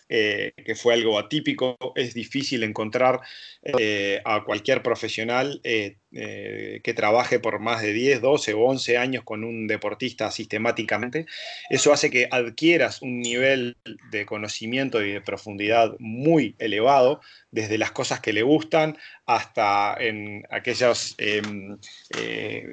que 0.10 0.76
fue 0.76 0.94
algo 0.94 1.20
atípico. 1.20 1.76
Es 1.96 2.14
difícil 2.14 2.64
encontrar 2.64 3.20
a 4.24 4.44
cualquier 4.46 4.82
profesional 4.82 5.60
que 6.10 6.94
trabaje 6.96 7.40
por 7.40 7.60
más 7.60 7.82
de 7.82 7.94
10, 7.94 8.22
12 8.22 8.54
o 8.54 8.62
11 8.62 8.98
años 8.98 9.24
con 9.24 9.44
un 9.44 9.68
deportista 9.68 10.32
sistemáticamente. 10.32 11.26
Eso 11.70 11.92
hace 11.92 12.10
que 12.10 12.28
adquieras 12.32 13.02
un 13.02 13.20
nivel 13.20 13.78
de 14.12 14.26
conocimiento 14.26 15.04
y 15.04 15.12
de 15.12 15.22
profundidad 15.22 15.96
muy 16.00 16.56
elevado, 16.60 17.20
desde 17.52 17.78
las 17.78 17.92
cosas 17.92 18.20
que 18.20 18.34
le 18.34 18.44
gustan 18.44 18.98
hasta 19.26 19.96
en 20.00 20.44
aquellos 20.50 21.16
em, 21.18 21.78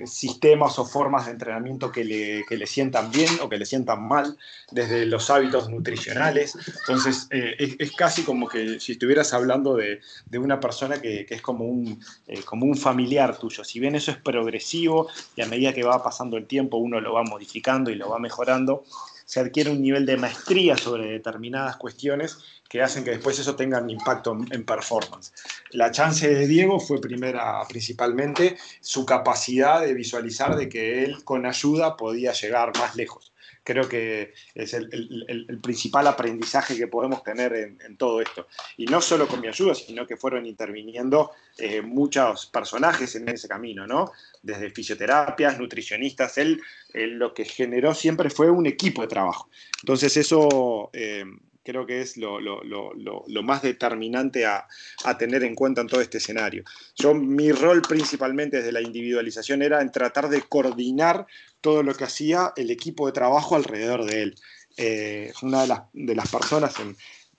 sistemas 0.07 0.79
o 0.79 0.85
formas 0.85 1.27
de 1.27 1.33
entrenamiento 1.33 1.91
que 1.91 2.05
le, 2.05 2.45
que 2.49 2.57
le 2.57 2.67
sientan 2.67 3.11
bien 3.11 3.31
o 3.41 3.49
que 3.49 3.57
le 3.57 3.67
sientan 3.67 4.07
mal, 4.07 4.37
desde 4.71 5.07
los 5.07 5.31
hábitos 5.31 5.69
nutricionales. 5.69 6.57
Entonces, 6.81 7.27
eh, 7.31 7.77
es, 7.79 7.93
casi 7.93 8.23
como 8.23 8.49
que 8.49 8.79
si 8.81 8.93
estuvieras 8.93 9.33
hablando 9.33 9.77
de, 9.77 10.01
una 10.39 10.61
persona 10.61 11.01
que, 11.01 11.27
es 11.29 11.43
como 11.43 11.65
un, 11.65 12.01
eh, 12.27 12.43
como 12.45 12.67
un 12.67 12.77
familiar 12.77 13.24
tuyo. 13.33 13.65
Si 13.65 13.81
bien 13.81 13.95
eso 13.95 14.11
es 14.11 14.19
progresivo 14.19 15.09
y 15.37 15.43
a 15.43 15.47
medida 15.47 15.73
que 15.73 15.83
va 15.83 16.03
pasando 16.03 16.37
el 16.37 16.47
tiempo 16.47 16.77
uno 16.77 17.01
lo 17.01 17.15
va 17.15 17.23
modificando 17.23 17.91
y 17.91 17.95
lo 17.95 18.11
va 18.11 18.19
mejorando, 18.19 18.85
se 19.25 19.41
adquiere 19.41 19.71
un 19.71 19.81
nivel 19.81 20.05
de 20.05 20.17
maestría 20.17 20.77
sobre 20.77 21.11
determinadas 21.11 21.77
cuestiones 21.77 22.39
que 22.69 22.83
hacen 22.83 23.05
que 23.05 23.11
después 23.11 23.39
eso 23.39 23.57
tenga 23.57 23.81
un 23.81 23.91
impacto 23.91 24.37
en 24.51 24.65
performance. 24.65 25.33
La 25.71 25.91
chance 25.91 26.29
de 26.29 26.47
Diego 26.47 26.81
fue 26.81 27.01
primera, 27.01 27.63
principalmente 27.69 28.57
su 28.81 29.07
capacidad 29.07 29.81
de 29.81 29.95
visualizar 29.95 30.57
de 30.57 30.69
que 30.69 31.05
él 31.05 31.25
con 31.25 31.47
ayuda 31.47 31.97
podía 31.97 32.33
llegar 32.33 32.77
más 32.79 32.97
lejos 32.97 33.34
creo 33.65 33.89
que 33.89 34.35
es 34.55 34.75
el, 34.75 35.59
principal 35.63 36.07
aprendizaje 36.07 36.77
que 36.77 36.87
podemos 36.87 37.25
tener 37.25 37.55
en, 37.55 37.97
todo 37.97 38.21
esto. 38.21 38.47
Y 38.77 38.85
no 38.85 39.01
solo 39.01 39.27
con 39.27 39.41
mi 39.41 39.49
ayuda, 39.49 39.75
sino 39.75 40.07
que 40.07 40.17
fueron 40.17 40.47
interviniendo 40.47 41.33
eh, 41.59 41.81
muchos 41.81 42.47
personajes 42.47 43.17
en 43.17 43.29
ese 43.29 43.49
camino, 43.49 43.87
¿no? 43.87 44.13
Desde 44.43 44.71
fisioterapias, 44.71 45.59
nutricionistas, 45.59 46.37
él, 46.39 46.61
lo 46.93 47.33
que 47.33 47.45
generó 47.45 47.95
siempre 47.95 48.31
fue 48.31 48.51
un 48.51 48.67
equipo 48.67 49.03
de 49.03 49.09
trabajo. 49.09 49.49
Entonces 49.81 50.17
eso... 50.17 50.91
Eh, 50.93 51.25
creo 51.65 51.87
que 51.87 52.01
es 52.01 52.17
lo, 52.17 52.41
más 53.43 53.63
determinante 53.63 54.47
a, 54.47 54.67
a, 55.05 55.19
tener 55.19 55.43
en 55.43 55.55
cuenta 55.55 55.81
en 55.81 55.89
todo 55.89 56.01
este 56.01 56.19
escenario. 56.19 56.65
Yo, 56.95 57.15
mi 57.15 57.51
rol 57.51 57.83
principalmente 57.83 58.59
desde 58.59 58.73
la 58.73 58.83
individualización 58.83 59.63
era 59.63 59.81
en 59.81 59.91
tratar 59.91 60.29
de 60.29 60.43
coordinar 60.43 61.27
todo 61.61 61.83
lo 61.83 61.95
que 61.95 62.05
hacía 62.05 62.53
el 62.57 62.71
equipo 62.71 63.07
de 63.07 63.13
trabajo 63.13 63.57
alrededor 63.57 64.05
de 64.05 64.23
él. 64.23 64.35
Eh, 64.77 65.33
una 65.43 65.63
de 65.63 65.69
las, 65.69 65.81
de 65.93 66.15
las 66.15 66.31
personas 66.31 66.75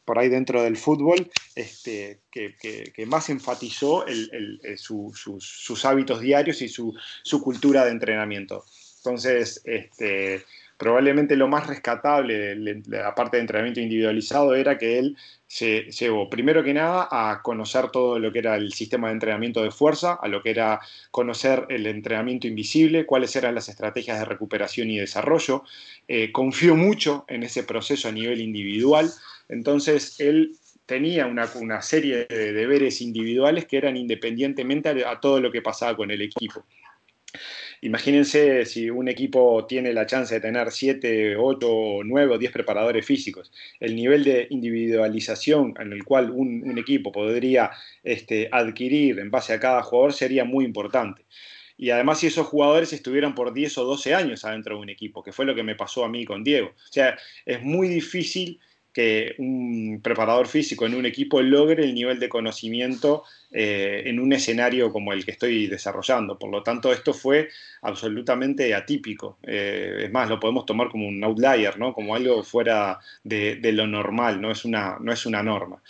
por 0.05 0.19
ahí 0.19 0.29
dentro 0.29 0.63
del 0.63 0.77
fútbol 0.77 1.29
este, 1.55 2.21
que, 2.31 2.55
que, 2.57 3.05
más 3.05 3.29
enfatizó 3.29 4.05
el, 4.05 4.59
sus 4.77 5.85
hábitos 5.85 6.21
diarios 6.21 6.61
y 6.61 6.69
su, 6.69 6.93
su, 7.23 7.41
cultura 7.41 7.85
de 7.85 7.91
entrenamiento. 7.91 8.65
Entonces, 8.97 9.61
este, 9.65 10.45
probablemente 10.77 11.35
lo 11.35 11.47
más 11.47 11.67
rescatable 11.67 12.55
de 12.55 12.81
la 12.87 13.15
parte 13.15 13.37
de 13.37 13.41
entrenamiento 13.41 13.79
individualizado 13.79 14.55
era 14.55 14.77
que 14.77 14.99
él 14.99 15.17
se 15.47 15.91
llevó 15.91 16.29
primero 16.29 16.63
que 16.63 16.73
nada 16.73 17.07
a 17.11 17.41
conocer 17.41 17.89
todo 17.89 18.19
lo 18.19 18.31
que 18.31 18.39
era 18.39 18.55
el 18.55 18.73
sistema 18.73 19.07
de 19.07 19.13
entrenamiento 19.13 19.63
de 19.63 19.71
fuerza, 19.71 20.13
a 20.21 20.27
lo 20.27 20.41
que 20.41 20.49
era 20.49 20.81
conocer 21.11 21.65
el 21.69 21.85
entrenamiento 21.87 22.47
invisible, 22.47 23.05
cuáles 23.05 23.35
eran 23.35 23.55
las 23.55 23.69
estrategias 23.69 24.19
de 24.19 24.25
recuperación 24.25 24.89
y 24.89 24.97
desarrollo. 24.97 25.63
Eh, 26.07 26.31
confió 26.31 26.75
mucho 26.75 27.25
en 27.27 27.43
ese 27.43 27.63
proceso 27.63 28.09
a 28.09 28.11
nivel 28.11 28.41
individual, 28.41 29.09
entonces 29.47 30.19
él 30.19 30.57
tenía 30.85 31.25
una, 31.25 31.49
una 31.55 31.81
serie 31.81 32.25
de 32.25 32.53
deberes 32.53 33.01
individuales 33.01 33.65
que 33.65 33.77
eran 33.77 33.97
independientemente 33.97 35.05
a 35.05 35.19
todo 35.19 35.39
lo 35.39 35.51
que 35.51 35.61
pasaba 35.61 35.95
con 35.95 36.11
el 36.11 36.21
equipo. 36.21 36.63
Imagínense 37.85 38.65
si 38.65 38.89
un 38.89 39.07
equipo 39.07 39.67
tiene 39.67 39.93
la 39.93 40.07
chance 40.07 40.33
de 40.33 40.41
tener 40.41 40.71
7, 40.71 41.35
8, 41.37 41.99
9 42.03 42.33
o 42.33 42.37
10 42.39 42.51
preparadores 42.51 43.05
físicos. 43.05 43.51
El 43.79 43.95
nivel 43.95 44.23
de 44.23 44.47
individualización 44.49 45.75
en 45.79 45.93
el 45.93 46.03
cual 46.03 46.31
un, 46.31 46.79
equipo 46.79 47.11
podría 47.11 47.69
este, 48.03 48.49
adquirir 48.51 49.19
en 49.19 49.29
base 49.29 49.53
a 49.53 49.59
cada 49.59 49.83
jugador 49.83 50.13
sería 50.13 50.45
muy 50.45 50.65
importante. 50.65 51.25
Y 51.77 51.91
además 51.91 52.21
si 52.21 52.25
esos 52.25 52.47
jugadores 52.47 52.91
estuvieran 52.91 53.35
por 53.35 53.53
10 53.53 53.77
o 53.77 53.83
12 53.83 54.15
años 54.15 54.43
adentro 54.45 54.77
de 54.77 54.81
un 54.81 54.89
equipo, 54.89 55.21
que 55.21 55.31
fue 55.31 55.45
lo 55.45 55.53
que 55.53 55.61
me 55.61 55.75
pasó 55.75 56.03
a 56.03 56.09
mí 56.09 56.25
con 56.25 56.43
Diego. 56.43 56.69
O 56.69 56.91
sea, 56.91 57.15
es 57.45 57.61
muy 57.61 57.87
difícil 57.87 58.59
que 58.95 59.35
un 59.39 59.99
preparador 60.01 60.47
físico 60.47 60.85
en 60.85 60.95
un 60.95 61.05
equipo 61.05 61.41
logre 61.41 61.83
el 61.83 61.93
nivel 61.93 62.17
de 62.17 62.29
conocimiento 62.29 63.23
eh, 63.51 64.03
en 64.05 64.21
un 64.21 64.31
escenario 64.31 64.89
como 64.89 65.11
el 65.11 65.25
que 65.25 65.31
estoy 65.31 65.67
desarrollando. 65.67 66.39
Por 66.39 66.49
lo 66.49 66.63
tanto, 66.63 66.93
esto 66.93 67.13
fue 67.13 67.49
absolutamente 67.81 68.73
atípico. 68.73 69.37
Eh, 69.43 70.03
es 70.05 70.11
más, 70.13 70.29
lo 70.29 70.39
podemos 70.39 70.65
tomar 70.65 70.87
como 70.87 71.09
un 71.09 71.21
outlier, 71.25 71.77
¿no? 71.77 71.93
como 71.93 72.15
algo 72.15 72.41
fuera 72.43 72.97
de, 73.21 73.57
de, 73.57 73.73
lo 73.73 73.85
normal, 73.85 74.39
no 74.39 74.49
es 74.49 74.63
una, 74.63 74.95
no 75.01 75.11
es 75.11 75.25
una 75.25 75.43
norma. 75.43 75.81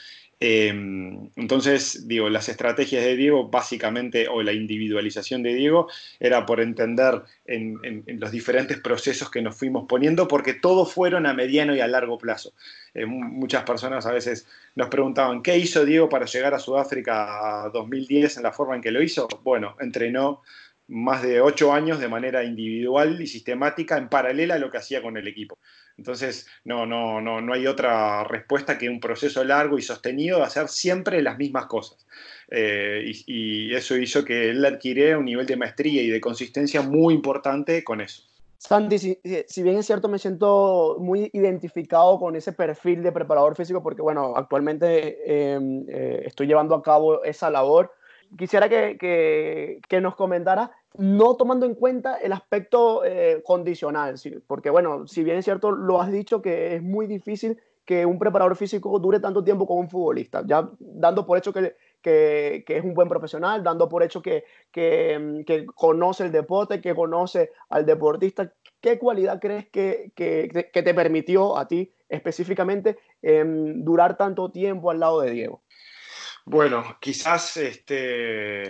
Em, 0.47 1.31
entonces, 1.37 2.07
digo, 2.07 2.29
las 2.29 2.49
estrategias 2.49 3.03
de 3.03 3.15
Diego, 3.15 3.49
básicamente, 3.49 4.27
o 4.27 4.43
la 4.43 4.53
individualización 4.53 5.41
de 5.41 5.55
Diego, 5.55 5.87
era 6.19 6.45
por 6.45 6.61
entender 6.61 7.23
en, 7.47 8.03
los 8.05 8.29
diferentes 8.29 8.79
procesos 8.79 9.31
que 9.31 9.41
nos 9.41 9.55
fuimos 9.55 9.87
poniendo, 9.87 10.27
porque 10.27 10.53
todos 10.53 10.93
fueron 10.93 11.25
a 11.25 11.33
mediano 11.33 11.75
y 11.75 11.79
a 11.79 11.87
largo 11.87 12.19
plazo. 12.19 12.53
Eh, 12.93 13.07
muchas 13.07 13.63
personas 13.63 14.05
a 14.05 14.11
veces 14.11 14.45
nos 14.75 14.89
preguntaban, 14.89 15.41
¿qué 15.41 15.57
hizo 15.57 15.83
Diego 15.83 16.09
para 16.09 16.27
llegar 16.27 16.53
a 16.53 16.59
Sudáfrica 16.59 17.71
2010 17.73 18.37
en 18.37 18.43
la 18.43 18.51
forma 18.51 18.75
en 18.75 18.83
que 18.83 18.91
lo 18.91 19.01
hizo? 19.01 19.27
Bueno, 19.43 19.75
entrenó 19.79 20.43
más 20.87 21.23
de 21.23 21.41
ocho 21.41 21.73
años 21.73 21.99
de 21.99 22.07
manera 22.07 22.43
individual 22.43 23.19
y 23.19 23.27
sistemática 23.27 23.97
en 23.97 24.09
paralela 24.09 24.55
a 24.55 24.59
lo 24.59 24.69
que 24.69 24.77
hacía 24.77 25.01
con 25.01 25.17
el 25.17 25.27
equipo. 25.27 25.57
Entonces, 25.97 26.47
no, 26.63 26.85
no, 26.85 27.21
no, 27.21 27.41
no 27.41 27.53
hay 27.53 27.67
otra 27.67 28.23
respuesta 28.25 28.77
que 28.77 28.89
un 28.89 28.99
proceso 28.99 29.43
largo 29.43 29.77
y 29.77 29.81
sostenido 29.81 30.39
de 30.39 30.43
hacer 30.43 30.67
siempre 30.67 31.21
las 31.21 31.37
mismas 31.37 31.67
cosas. 31.67 32.05
Eh, 32.49 33.11
y, 33.27 33.73
eso 33.73 33.97
hizo 33.97 34.23
que 34.23 34.49
él 34.49 34.63
adquiriera 34.63 35.17
un 35.17 35.25
nivel 35.25 35.45
de 35.45 35.57
maestría 35.57 36.01
y 36.01 36.09
de 36.09 36.21
consistencia 36.21 36.81
muy 36.81 37.13
importante 37.13 37.83
con 37.83 38.01
eso. 38.01 38.23
Santi, 38.57 38.97
si, 38.97 39.19
bien 39.63 39.77
es 39.77 39.85
cierto, 39.85 40.07
me 40.07 40.17
siento 40.17 40.97
muy 40.99 41.29
identificado 41.33 42.19
con 42.19 42.35
ese 42.35 42.51
perfil 42.51 43.03
de 43.03 43.11
preparador 43.11 43.55
físico 43.55 43.83
porque, 43.83 44.01
bueno, 44.01 44.33
actualmente 44.35 45.53
em, 45.53 45.85
eh, 45.87 46.23
estoy 46.25 46.47
llevando 46.47 46.73
a 46.73 46.81
cabo 46.81 47.23
esa 47.23 47.49
labor 47.49 47.91
quisiera 48.37 48.69
que, 48.69 49.79
que, 49.87 50.01
nos 50.01 50.15
comentara, 50.15 50.71
no 50.97 51.35
tomando 51.35 51.65
en 51.65 51.75
cuenta 51.75 52.17
el 52.17 52.33
aspecto 52.33 53.03
eh, 53.05 53.41
condicional, 53.45 54.15
porque 54.47 54.69
bueno, 54.69 55.07
si 55.07 55.23
bien 55.23 55.37
es 55.37 55.45
cierto, 55.45 55.71
lo 55.71 56.01
has 56.01 56.11
dicho 56.11 56.41
que 56.41 56.75
es 56.75 56.83
muy 56.83 57.07
difícil 57.07 57.59
que 57.85 58.05
un 58.05 58.17
preparador 58.17 58.55
físico 58.55 58.97
dure 58.99 59.19
tanto 59.19 59.43
tiempo 59.43 59.67
como 59.67 59.79
un 59.81 59.89
futbolista, 59.89 60.43
ya 60.45 60.69
dando 60.79 61.25
por 61.25 61.37
hecho 61.37 61.53
que, 61.53 61.75
que, 62.01 62.63
que 62.65 62.77
es 62.77 62.83
un 62.83 62.93
buen 62.95 63.07
profesional, 63.07 63.63
dando 63.63 63.87
por 63.87 64.01
hecho 64.03 64.21
que, 64.21 64.43
que, 64.71 65.65
conoce 65.75 66.25
el 66.25 66.31
deporte, 66.31 66.81
que 66.81 66.95
conoce 66.95 67.51
al 67.69 67.85
deportista, 67.85 68.51
¿qué 68.81 68.97
cualidad 68.97 69.39
crees 69.39 69.69
que, 69.69 70.11
te 70.15 70.93
permitió 70.93 71.57
a 71.57 71.67
ti 71.67 71.91
específicamente 72.09 72.97
em, 73.21 73.83
durar 73.83 74.17
tanto 74.17 74.51
tiempo 74.51 74.89
al 74.89 74.99
lado 74.99 75.21
de 75.21 75.31
Diego? 75.31 75.61
Bueno, 76.47 76.97
quizás, 77.01 77.57
este, 77.57 78.69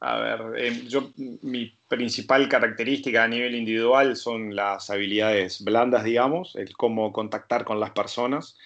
a 0.00 0.18
ver, 0.18 0.64
em, 0.66 0.86
yo, 0.86 1.12
mi 1.16 1.74
principal 1.88 2.46
característica 2.46 3.24
a 3.24 3.28
nivel 3.28 3.54
individual 3.54 4.16
son 4.16 4.54
las 4.54 4.90
habilidades 4.90 5.64
blandas, 5.64 6.04
digamos, 6.04 6.56
el 6.56 6.76
cómo 6.76 7.12
contactar 7.14 7.64
con 7.64 7.80
las 7.80 7.92
personas. 7.92 8.58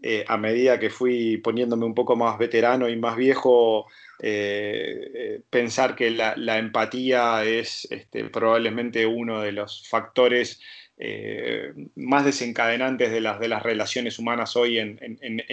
Eh, 0.00 0.24
a 0.28 0.36
medida 0.36 0.78
que 0.78 0.90
fui 0.90 1.38
poniéndome 1.38 1.86
un 1.86 1.94
poco 1.94 2.14
más 2.14 2.38
veterano 2.38 2.88
y 2.88 2.96
más 2.96 3.16
viejo, 3.16 3.86
eh, 4.20 5.10
eh, 5.14 5.40
pensar 5.50 5.96
que 5.96 6.10
la, 6.12 6.58
empatía 6.58 7.44
es 7.44 7.88
este, 7.90 8.24
probablemente 8.30 9.06
uno 9.06 9.40
de 9.40 9.52
los 9.52 9.88
factores 9.88 10.60
eh, 11.00 11.72
más 11.94 12.24
desencadenantes 12.24 13.12
de 13.12 13.20
las, 13.20 13.38
de 13.38 13.46
las 13.46 13.62
relaciones 13.62 14.18
humanas 14.18 14.56
hoy 14.56 14.78
en, 14.78 14.98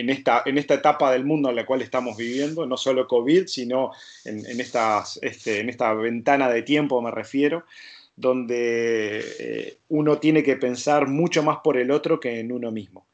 esta, 0.09 0.41
en 0.43 0.57
esta 0.57 0.73
etapa 0.73 1.11
del 1.11 1.23
mundo 1.23 1.51
en 1.51 1.55
la 1.55 1.67
cual 1.67 1.83
estamos 1.83 2.17
viviendo, 2.17 2.65
no 2.65 2.77
solo 2.77 3.07
COVID, 3.07 3.45
sino 3.45 3.91
en, 4.23 4.59
estas, 4.59 5.19
este, 5.21 5.59
en 5.59 5.69
esta 5.69 5.93
ventana 5.93 6.49
de 6.49 6.63
tiempo 6.63 6.99
me 6.99 7.11
refiero, 7.11 7.65
donde 8.15 9.23
eh, 9.39 9.77
uno 9.89 10.17
tiene 10.17 10.41
que 10.41 10.55
pensar 10.55 11.07
mucho 11.07 11.43
más 11.43 11.59
por 11.63 11.77
el 11.77 11.91
otro 11.91 12.19
que 12.19 12.39
en 12.39 12.51
uno 12.51 12.71
mismo. 12.71 13.05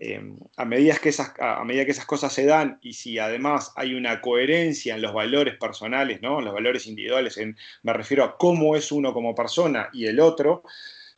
Eh, 0.00 0.20
a, 0.56 0.64
medida 0.64 0.96
que 0.96 1.10
esas, 1.10 1.32
a 1.38 1.62
medida 1.64 1.84
que 1.84 1.92
esas 1.92 2.06
cosas 2.06 2.32
se 2.32 2.44
dan 2.44 2.78
y 2.82 2.94
si 2.94 3.20
además 3.20 3.72
hay 3.76 3.94
una 3.94 4.20
coherencia 4.20 4.96
en 4.96 5.02
los 5.02 5.12
valores 5.12 5.56
personales, 5.56 6.22
¿no? 6.22 6.40
en 6.40 6.44
los 6.44 6.54
valores 6.54 6.88
individuales, 6.88 7.38
me 7.82 7.92
refiero 7.92 8.24
a 8.24 8.36
cómo 8.36 8.74
es 8.74 8.90
uno 8.90 9.12
como 9.12 9.34
persona 9.36 9.90
y 9.92 10.06
el 10.06 10.18
otro, 10.18 10.64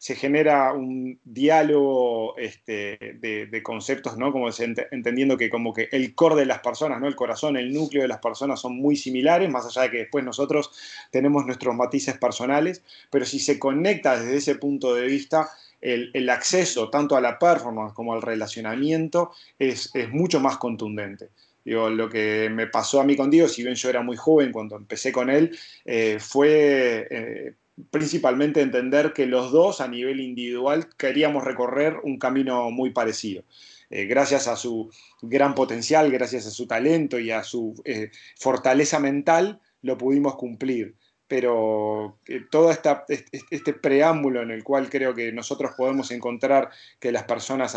se 0.01 0.17
genera 0.17 0.73
un 0.73 1.21
diálogo 1.25 2.35
este, 2.39 3.19
de, 3.21 3.63
conceptos, 3.63 4.17
¿no? 4.17 4.33
Como 4.33 4.49
entendiendo 4.93 5.37
que 5.37 5.51
como 5.51 5.75
que 5.75 5.91
el 5.93 6.15
core 6.15 6.37
de 6.37 6.47
las 6.47 6.61
personas, 6.61 7.03
¿no? 7.03 7.07
El 7.07 7.15
corazón, 7.15 7.59
el 7.59 7.71
núcleo 7.71 8.01
de 8.01 8.09
las 8.09 8.21
personas 8.21 8.61
son 8.61 8.77
muy 8.77 8.97
similares, 8.97 9.51
más 9.51 9.67
allá 9.67 9.83
de 9.83 9.91
que 9.91 9.99
después 9.99 10.25
nosotros 10.25 10.71
tenemos 11.11 11.45
nuestros 11.45 11.75
matices 11.75 12.17
personales, 12.17 12.83
pero 13.11 13.27
si 13.27 13.41
se 13.41 13.59
conecta 13.59 14.19
desde 14.19 14.39
ese 14.39 14.55
punto 14.55 14.95
de 14.95 15.07
vista, 15.07 15.51
el, 15.83 16.31
acceso 16.31 16.89
tanto 16.89 17.15
a 17.15 17.21
la 17.21 17.39
performance 17.39 17.93
como 17.93 18.15
al 18.15 18.23
relacionamiento 18.23 19.33
es, 19.59 19.93
mucho 20.13 20.41
más 20.41 20.57
contundente. 20.57 21.29
Digo, 21.63 21.91
lo 21.91 22.09
que 22.09 22.49
me 22.51 22.69
pasó 22.69 23.03
a 23.03 23.05
mí 23.05 23.17
con 23.17 23.29
Diego, 23.29 23.49
si 23.49 23.63
bien 23.63 23.75
yo 23.75 23.91
era 23.91 24.01
muy 24.01 24.17
joven 24.17 24.51
cuando 24.51 24.77
empecé 24.77 25.13
con 25.13 25.29
él, 25.29 25.55
eh, 25.85 26.17
fue 26.19 27.07
eh, 27.11 27.53
principalmente 27.91 28.61
entender 28.61 29.13
que 29.13 29.27
los 29.27 29.53
dos 29.53 29.81
a 29.81 29.89
nivel 29.89 30.21
individual 30.21 30.89
queríamos 30.97 31.45
recorrer 31.45 31.97
un 32.03 32.19
camino 32.19 32.71
muy 32.71 32.91
parecido. 32.91 33.43
Eh, 33.91 34.07
gracias 34.07 34.47
a 34.47 34.57
su 34.57 34.91
gran 35.21 35.55
potencial, 35.55 36.11
gracias 36.13 36.47
a 36.47 36.51
su 36.51 36.67
talento 36.67 37.19
y 37.19 37.33
a 37.33 37.43
su 37.43 37.75
eh, 37.85 38.11
fortaleza 38.39 39.01
mental, 39.01 39.61
lo 39.83 39.99
pudimos 39.99 40.37
cumplir. 40.37 40.95
Pero 41.27 42.19
eh, 42.27 42.43
todo 42.51 42.71
esta, 42.71 43.05
este, 43.09 43.73
preámbulo 43.73 44.43
en 44.43 44.51
el 44.51 44.65
cual 44.65 44.89
creo 44.91 45.15
que 45.15 45.33
nosotros 45.33 45.73
podemos 45.77 46.11
encontrar 46.11 46.71
que 46.99 47.13
las 47.13 47.25
personas 47.25 47.77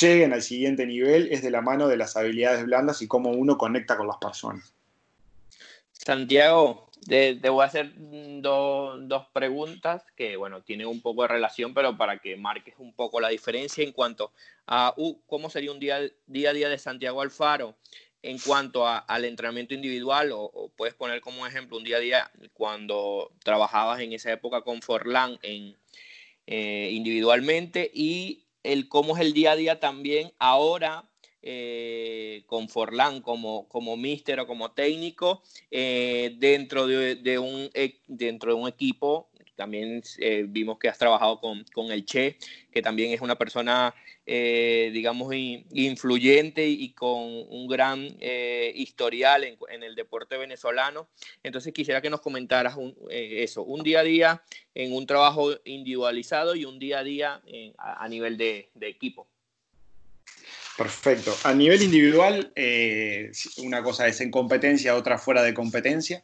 lleguen 0.00 0.32
al 0.32 0.42
siguiente 0.42 0.86
nivel 0.86 1.28
es 1.30 1.42
de 1.42 1.50
la 1.50 1.62
mano 1.62 1.88
de 1.88 1.96
las 1.96 2.16
habilidades 2.16 2.64
blandas 2.64 3.00
y 3.00 3.08
cómo 3.08 3.30
uno 3.30 3.56
conecta 3.56 3.96
con 3.96 4.06
las 4.06 4.18
personas. 4.18 4.74
Santiago, 5.92 6.90
te, 7.06 7.48
voy 7.48 7.62
a 7.62 7.66
hacer 7.66 7.92
dos 7.96 9.26
preguntas 9.32 10.04
que, 10.16 10.36
bueno, 10.36 10.62
tienen 10.62 10.86
un 10.86 11.00
poco 11.00 11.22
de 11.22 11.28
relación, 11.28 11.74
pero 11.74 11.96
para 11.96 12.18
que 12.18 12.36
marques 12.36 12.74
un 12.78 12.92
poco 12.92 13.20
la 13.20 13.28
diferencia 13.28 13.82
en 13.82 13.92
cuanto 13.92 14.32
a 14.66 14.94
uh, 14.96 15.20
cómo 15.26 15.50
sería 15.50 15.72
un 15.72 15.80
día, 15.80 16.00
día 16.26 16.50
a 16.50 16.52
día 16.52 16.68
de 16.68 16.78
Santiago 16.78 17.20
Alfaro 17.20 17.76
en 18.22 18.38
cuanto 18.38 18.86
al 18.86 19.24
entrenamiento 19.24 19.74
individual, 19.74 20.30
o, 20.32 20.72
puedes 20.76 20.94
poner 20.94 21.20
como 21.20 21.44
ejemplo 21.44 21.76
un 21.76 21.84
día 21.84 21.96
a 21.96 22.00
día 22.00 22.30
cuando 22.52 23.32
trabajabas 23.42 24.00
en 24.00 24.12
esa 24.12 24.32
época 24.32 24.62
con 24.62 24.80
Forlán 24.80 25.38
en, 25.42 25.76
eh, 26.46 26.90
individualmente 26.92 27.90
y 27.92 28.46
el 28.62 28.88
cómo 28.88 29.16
es 29.16 29.22
el 29.22 29.32
día 29.32 29.52
a 29.52 29.56
día 29.56 29.80
también 29.80 30.32
ahora 30.38 31.04
eh, 31.44 32.44
con 32.46 32.68
Forlán 32.68 33.20
como, 33.20 33.66
como 33.66 33.96
míster 33.96 34.38
o 34.38 34.46
como 34.46 34.70
técnico 34.70 35.42
eh, 35.72 36.36
dentro, 36.38 36.86
de, 36.86 37.38
un, 37.40 37.68
e, 37.74 37.98
dentro 38.06 38.54
de 38.54 38.60
un 38.60 38.68
equipo. 38.68 39.28
También 39.56 40.02
eh, 40.18 40.44
vimos 40.48 40.78
que 40.78 40.88
has 40.88 40.98
trabajado 40.98 41.40
con, 41.40 41.90
el 41.90 42.04
Che, 42.04 42.36
que 42.70 42.80
también 42.80 43.12
es 43.12 43.20
una 43.20 43.36
persona, 43.36 43.94
digamos, 44.24 45.34
influyente 45.34 46.66
y 46.66 46.92
con 46.94 47.20
un 47.20 47.66
gran 47.68 48.16
historial 48.74 49.44
en, 49.44 49.82
el 49.82 49.94
deporte 49.94 50.36
venezolano. 50.36 51.08
Entonces 51.42 51.72
quisiera 51.72 52.00
que 52.00 52.10
nos 52.10 52.20
comentaras 52.20 52.76
eso, 53.10 53.62
un 53.62 53.82
día 53.82 54.00
a 54.00 54.04
día 54.04 54.42
en 54.74 54.94
un 54.94 55.06
trabajo 55.06 55.50
individualizado 55.64 56.54
y 56.54 56.64
un 56.64 56.78
día 56.78 57.00
a 57.00 57.04
día 57.04 57.42
a, 57.78 58.08
nivel 58.08 58.36
de 58.38 58.70
equipo. 58.80 59.28
Perfecto. 60.76 61.36
A 61.44 61.52
nivel 61.52 61.82
individual, 61.82 62.50
eh, 62.56 63.30
una 63.58 63.82
cosa 63.82 64.06
es 64.06 64.20
en 64.20 64.30
competencia, 64.30 64.96
otra 64.96 65.18
fuera 65.18 65.42
de 65.42 65.54
competencia. 65.54 66.22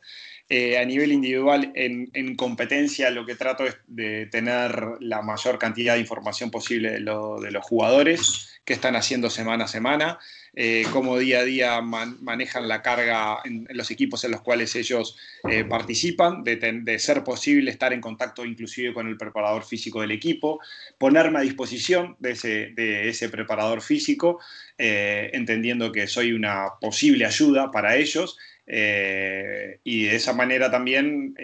Eh, 0.51 0.79
a 0.79 0.85
nivel 0.87 1.13
individual, 1.13 1.73
en, 1.75 2.35
competencia, 2.35 3.11
lo 3.11 3.27
que 3.27 3.35
trato 3.35 3.67
es 3.67 3.77
de 3.87 4.27
tener 4.27 4.97
la 5.01 5.21
mayor 5.21 5.59
cantidad 5.59 5.95
de 5.95 6.01
información 6.01 6.51
posible 6.51 6.93
de, 6.93 7.01
de 7.01 7.51
los 7.51 7.65
jugadores, 7.65 8.61
qué 8.65 8.73
están 8.73 8.97
haciendo 8.97 9.29
semana 9.29 9.65
a 9.65 9.69
semana, 9.69 10.19
eh, 10.61 10.83
cómo 10.93 11.17
día 11.17 11.39
a 11.39 11.45
día 11.45 11.81
manejan 11.81 12.67
la 12.67 12.83
carga 12.83 13.39
en, 13.45 13.69
los 13.71 13.93
equipos 13.93 14.25
en 14.25 14.33
los 14.33 14.41
cuales 14.41 14.75
ellos 14.75 15.17
eh, 15.49 15.63
participan, 15.63 16.43
de, 16.43 16.99
ser 16.99 17.23
posible 17.23 17.71
estar 17.71 17.93
en 17.93 18.01
contacto 18.01 18.45
inclusive 18.45 18.93
con 18.93 19.07
el 19.07 19.17
preparador 19.17 19.65
físico 19.65 20.01
del 20.01 20.11
equipo, 20.11 20.59
ponerme 20.99 21.39
a 21.39 21.43
disposición 21.43 22.17
de 22.19 22.33
ese, 22.33 23.29
preparador 23.29 23.83
físico, 23.83 24.41
eh, 24.77 25.31
entendiendo 25.33 25.93
que 25.93 26.09
soy 26.09 26.33
una 26.33 26.71
posible 26.81 27.25
ayuda 27.25 27.71
para 27.71 27.95
ellos. 27.95 28.37
y 28.67 30.05
de 30.05 30.15
esa 30.15 30.35
manera 30.35 30.71
también 30.71 31.35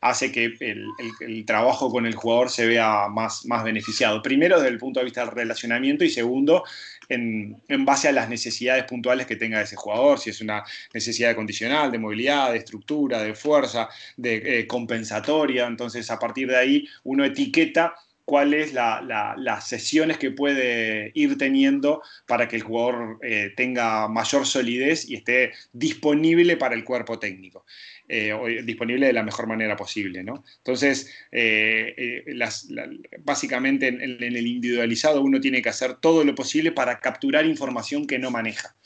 hace 0.00 0.30
que 0.30 0.54
el, 0.60 1.44
trabajo 1.44 1.90
con 1.90 2.06
el 2.06 2.14
jugador 2.14 2.50
se 2.50 2.66
vea 2.66 3.08
más, 3.08 3.46
más 3.46 3.64
beneficiado. 3.64 4.22
Primero 4.22 4.56
desde 4.56 4.68
el 4.68 4.78
punto 4.78 5.00
de 5.00 5.04
vista 5.06 5.22
del 5.24 5.34
relacionamiento 5.34 6.04
y 6.04 6.10
segundo 6.10 6.62
en, 7.14 7.84
base 7.84 8.08
a 8.08 8.12
las 8.12 8.28
necesidades 8.28 8.84
puntuales 8.84 9.26
que 9.26 9.36
tenga 9.36 9.60
ese 9.60 9.76
jugador, 9.76 10.18
si 10.18 10.30
es 10.30 10.40
una 10.40 10.64
necesidad 10.92 11.34
condicional, 11.34 11.90
de 11.90 11.98
movilidad, 11.98 12.52
de 12.52 12.58
estructura, 12.58 13.22
de 13.22 13.34
fuerza, 13.34 13.88
de 14.16 14.60
eh, 14.60 14.66
compensatoria. 14.66 15.66
Entonces, 15.66 16.10
a 16.10 16.18
partir 16.18 16.48
de 16.48 16.56
ahí, 16.56 16.88
uno 17.04 17.24
etiqueta 17.24 17.94
cuáles 18.24 18.72
la, 18.72 19.34
las 19.36 19.68
sesiones 19.68 20.16
que 20.16 20.30
puede 20.30 21.10
ir 21.14 21.36
teniendo 21.38 22.02
para 22.26 22.48
que 22.48 22.56
el 22.56 22.62
jugador 22.62 23.18
eh, 23.22 23.52
tenga 23.56 24.08
mayor 24.08 24.46
solidez 24.46 25.08
y 25.08 25.16
esté 25.16 25.52
disponible 25.72 26.56
para 26.56 26.74
el 26.74 26.84
cuerpo 26.84 27.18
técnico. 27.18 27.64
Eh, 28.14 28.62
disponible 28.62 29.06
de 29.06 29.14
la 29.14 29.22
mejor 29.22 29.46
manera 29.46 29.74
posible. 29.74 30.22
¿no? 30.22 30.44
Entonces, 30.58 31.10
eh, 31.30 32.22
básicamente 33.20 33.88
en, 33.88 34.02
el 34.02 34.46
individualizado 34.46 35.22
uno 35.22 35.40
tiene 35.40 35.62
que 35.62 35.70
hacer 35.70 35.94
todo 35.94 36.22
lo 36.22 36.34
posible 36.34 36.72
para 36.72 37.00
capturar 37.00 37.46
información 37.46 38.06
que 38.06 38.18
no 38.18 38.30
maneja. 38.30 38.76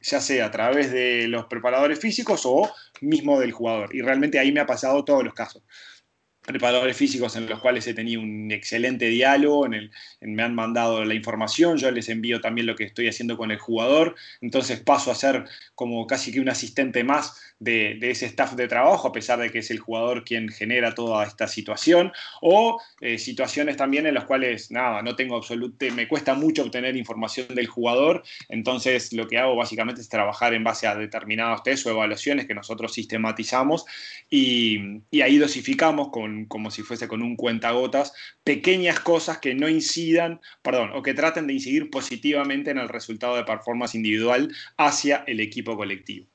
ya 0.00 0.20
sea 0.20 0.46
a 0.46 0.50
través 0.50 0.90
de 0.90 1.28
los 1.28 1.44
preparadores 1.46 1.98
físicos 1.98 2.42
o 2.46 2.72
mismo 3.02 3.38
del 3.38 3.52
jugador. 3.52 3.94
Y 3.94 4.00
realmente 4.00 4.38
ahí 4.38 4.52
me 4.52 4.60
ha 4.60 4.66
pasado 4.66 5.04
todos 5.04 5.22
los 5.22 5.34
casos 5.34 5.62
preparadores 6.42 6.96
físicos 6.96 7.36
en 7.36 7.48
los 7.48 7.60
cuales 7.60 7.86
he 7.86 7.94
tenido 7.94 8.20
un 8.20 8.50
excelente 8.50 9.06
diálogo, 9.06 9.68
me 10.20 10.42
han 10.42 10.54
mandado 10.54 11.04
la 11.04 11.14
información, 11.14 11.78
yo 11.78 11.90
les 11.90 12.08
envío 12.08 12.40
también 12.40 12.66
lo 12.66 12.74
que 12.74 12.84
estoy 12.84 13.08
haciendo 13.08 13.36
con 13.36 13.52
el 13.52 13.58
jugador, 13.58 14.16
entonces 14.40 14.80
paso 14.80 15.12
a 15.12 15.14
ser 15.14 15.44
como 15.74 16.06
casi 16.06 16.32
que 16.32 16.40
un 16.40 16.48
asistente 16.48 17.04
más 17.04 17.51
de, 17.62 17.98
ese 18.10 18.26
staff 18.26 18.54
de 18.54 18.68
trabajo, 18.68 19.08
a 19.08 19.12
pesar 19.12 19.38
de 19.38 19.50
que 19.50 19.60
es 19.60 19.70
el 19.70 19.78
jugador 19.78 20.24
quien 20.24 20.48
genera 20.48 20.94
toda 20.94 21.24
esta 21.24 21.46
situación, 21.46 22.12
o 22.40 22.80
eh, 23.00 23.18
situaciones 23.18 23.76
también 23.76 24.06
en 24.06 24.14
las 24.14 24.24
cuales, 24.24 24.70
nada, 24.70 25.02
no 25.02 25.14
tengo 25.14 25.36
absoluto, 25.36 25.86
me 25.94 26.08
cuesta 26.08 26.34
mucho 26.34 26.62
obtener 26.62 26.96
información 26.96 27.54
del 27.54 27.66
jugador, 27.66 28.22
entonces 28.48 29.12
lo 29.12 29.28
que 29.28 29.38
hago 29.38 29.54
básicamente 29.56 30.00
es 30.00 30.08
trabajar 30.08 30.54
en 30.54 30.64
base 30.64 30.86
a 30.86 30.96
determinados 30.96 31.62
test 31.62 31.86
o 31.86 31.90
evaluaciones 31.90 32.46
que 32.46 32.54
nosotros 32.54 32.92
sistematizamos 32.92 33.84
y, 34.28 35.00
y 35.10 35.20
ahí 35.20 35.38
dosificamos 35.38 36.08
con 36.10 36.46
como 36.46 36.70
si 36.70 36.82
fuese 36.82 37.08
con 37.08 37.22
un 37.22 37.36
cuentagotas, 37.36 38.12
pequeñas 38.44 39.00
cosas 39.00 39.38
que 39.38 39.54
no 39.54 39.68
incidan, 39.68 40.40
perdón, 40.62 40.90
o 40.94 41.02
que 41.02 41.14
traten 41.14 41.46
de 41.46 41.54
incidir 41.54 41.90
positivamente 41.90 42.70
en 42.70 42.78
el 42.78 42.88
resultado 42.88 43.36
de 43.36 43.44
performance 43.44 43.94
individual 43.94 44.54
hacia 44.76 45.24
el 45.26 45.40
equipo 45.40 45.76
colectivo. 45.76 46.26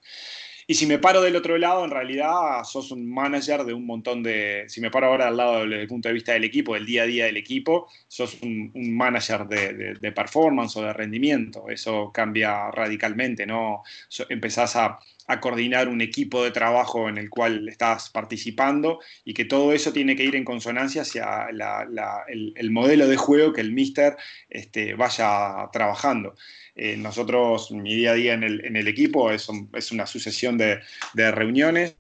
Y 0.70 0.74
si 0.76 0.86
me 0.86 1.00
paro 1.00 1.22
del 1.22 1.38
otro 1.38 1.58
lado, 1.58 1.86
en 1.86 1.92
realidad 1.92 2.62
sos 2.66 2.92
un 2.92 3.10
manager 3.10 3.64
de 3.64 3.74
un 3.74 3.86
montón 3.86 4.22
de, 4.22 4.66
si 4.68 4.82
me 4.82 4.92
paro 4.92 5.08
ahora 5.08 5.30
al 5.30 5.38
lado 5.38 5.66
desde 5.66 5.82
el 5.84 5.88
punto 5.88 6.10
de 6.10 6.14
vista 6.14 6.34
del 6.34 6.44
equipo, 6.44 6.74
del 6.74 6.86
día 6.86 7.04
a 7.04 7.06
día 7.06 7.26
del 7.26 7.38
equipo, 7.38 7.88
sos 8.10 8.38
un, 8.42 8.74
manager 8.76 9.48
de, 9.48 10.12
performance 10.12 10.76
o 10.76 10.82
de 10.82 10.92
rendimiento. 10.92 11.70
Eso 11.70 12.12
cambia 12.14 12.70
radicalmente, 12.70 13.46
¿no? 13.46 13.84
empezás 14.28 14.76
a, 14.76 15.00
coordinar 15.40 15.90
un 15.90 16.02
equipo 16.02 16.44
de 16.44 16.52
trabajo 16.52 17.10
en 17.10 17.18
el 17.18 17.30
cual 17.30 17.68
estás 17.68 18.10
participando 18.10 19.00
y 19.26 19.34
que 19.34 19.46
todo 19.46 19.74
eso 19.74 19.92
tiene 19.92 20.16
que 20.16 20.24
ir 20.24 20.36
en 20.36 20.46
consonancia 20.46 21.02
hacia 21.02 21.48
el, 21.50 22.72
modelo 22.72 23.08
de 23.08 23.18
juego 23.18 23.52
que 23.52 23.62
el 23.62 23.74
mister 23.74 24.16
este, 24.50 24.94
vaya 24.94 25.70
trabajando. 25.72 26.36
Eh, 26.76 26.96
nosotros, 26.96 27.72
mi 27.72 27.96
día 27.96 28.12
a 28.12 28.16
día 28.16 28.34
en 28.34 28.44
el, 28.44 28.88
equipo 28.88 29.30
es, 29.32 29.50
una 29.92 30.06
sucesión 30.06 30.58
de, 30.58 30.80
reuniones, 31.14 31.96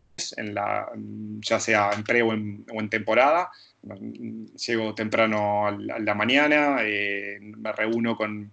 ya 1.42 1.60
sea 1.60 1.92
en 1.94 2.04
pre 2.04 2.22
o 2.22 2.32
en, 2.32 2.90
temporada. 2.90 3.50
Llego 4.66 4.96
temprano 4.96 5.68
a 5.68 5.72
la, 5.72 6.14
mañana, 6.14 6.78
eh, 6.82 7.40
me 7.42 7.72
reúno 7.74 8.16
con 8.16 8.52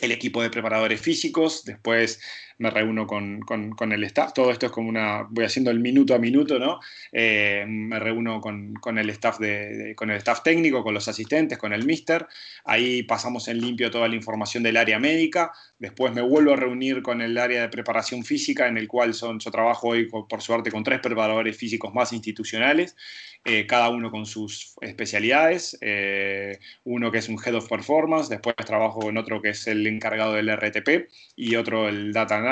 el 0.00 0.12
equipo 0.12 0.42
de 0.42 0.50
preparadores 0.50 1.00
físicos, 1.00 1.64
después 1.64 2.20
me 2.58 2.70
reúno 2.70 3.06
con, 3.06 3.40
con, 3.40 3.92
el 3.92 4.04
staff, 4.04 4.32
todo 4.32 4.50
esto 4.50 4.66
es 4.66 4.72
como 4.72 4.88
una, 4.88 5.26
voy 5.30 5.44
haciendo 5.44 5.70
el 5.70 5.78
minuto 5.78 6.14
a 6.14 6.18
minuto, 6.18 6.58
¿no? 6.58 6.80
Eh, 7.12 7.64
me 7.66 7.98
reúno 7.98 8.40
con, 8.40 8.98
el 8.98 9.10
staff 9.10 9.38
de, 9.38 9.94
con 9.96 10.10
el 10.10 10.16
staff 10.16 10.42
técnico, 10.42 10.82
con 10.82 10.92
los 10.92 11.06
asistentes, 11.06 11.56
con 11.56 11.72
el 11.72 11.84
mister, 11.84 12.26
ahí 12.64 13.04
pasamos 13.04 13.46
en 13.48 13.60
limpio 13.60 13.90
toda 13.90 14.08
la 14.08 14.16
información 14.16 14.62
del 14.62 14.76
área 14.76 14.98
médica, 14.98 15.52
después 15.78 16.12
me 16.12 16.22
vuelvo 16.22 16.52
a 16.52 16.56
reunir 16.56 17.02
con 17.02 17.22
el 17.22 17.38
área 17.38 17.62
de 17.62 17.68
preparación 17.68 18.24
física, 18.24 18.66
en 18.66 18.76
el 18.76 18.88
cual 18.88 19.14
son, 19.14 19.38
yo 19.38 19.50
trabajo 19.50 19.88
hoy, 19.88 20.06
por 20.06 20.42
suerte, 20.42 20.72
con 20.72 20.82
tres 20.82 21.00
preparadores 21.00 21.56
físicos 21.56 21.94
más 21.94 22.12
institucionales, 22.12 22.96
eh, 23.44 23.66
cada 23.66 23.88
uno 23.88 24.10
con 24.10 24.26
sus 24.26 24.74
especialidades, 24.80 25.78
eh, 25.80 26.58
uno 26.84 27.10
que 27.10 27.18
es 27.18 27.28
un 27.28 27.38
Head 27.42 27.54
of 27.54 27.68
Performance, 27.68 28.28
después 28.28 28.56
trabajo 28.56 29.08
en 29.08 29.16
otro 29.16 29.40
que 29.40 29.50
es 29.50 29.66
el 29.68 29.86
encargado 29.86 30.34
del 30.34 30.50
RTP 30.50 31.08
y 31.36 31.56
otro 31.56 31.88
el 31.88 32.12
Data 32.12 32.36
Analysis. 32.36 32.47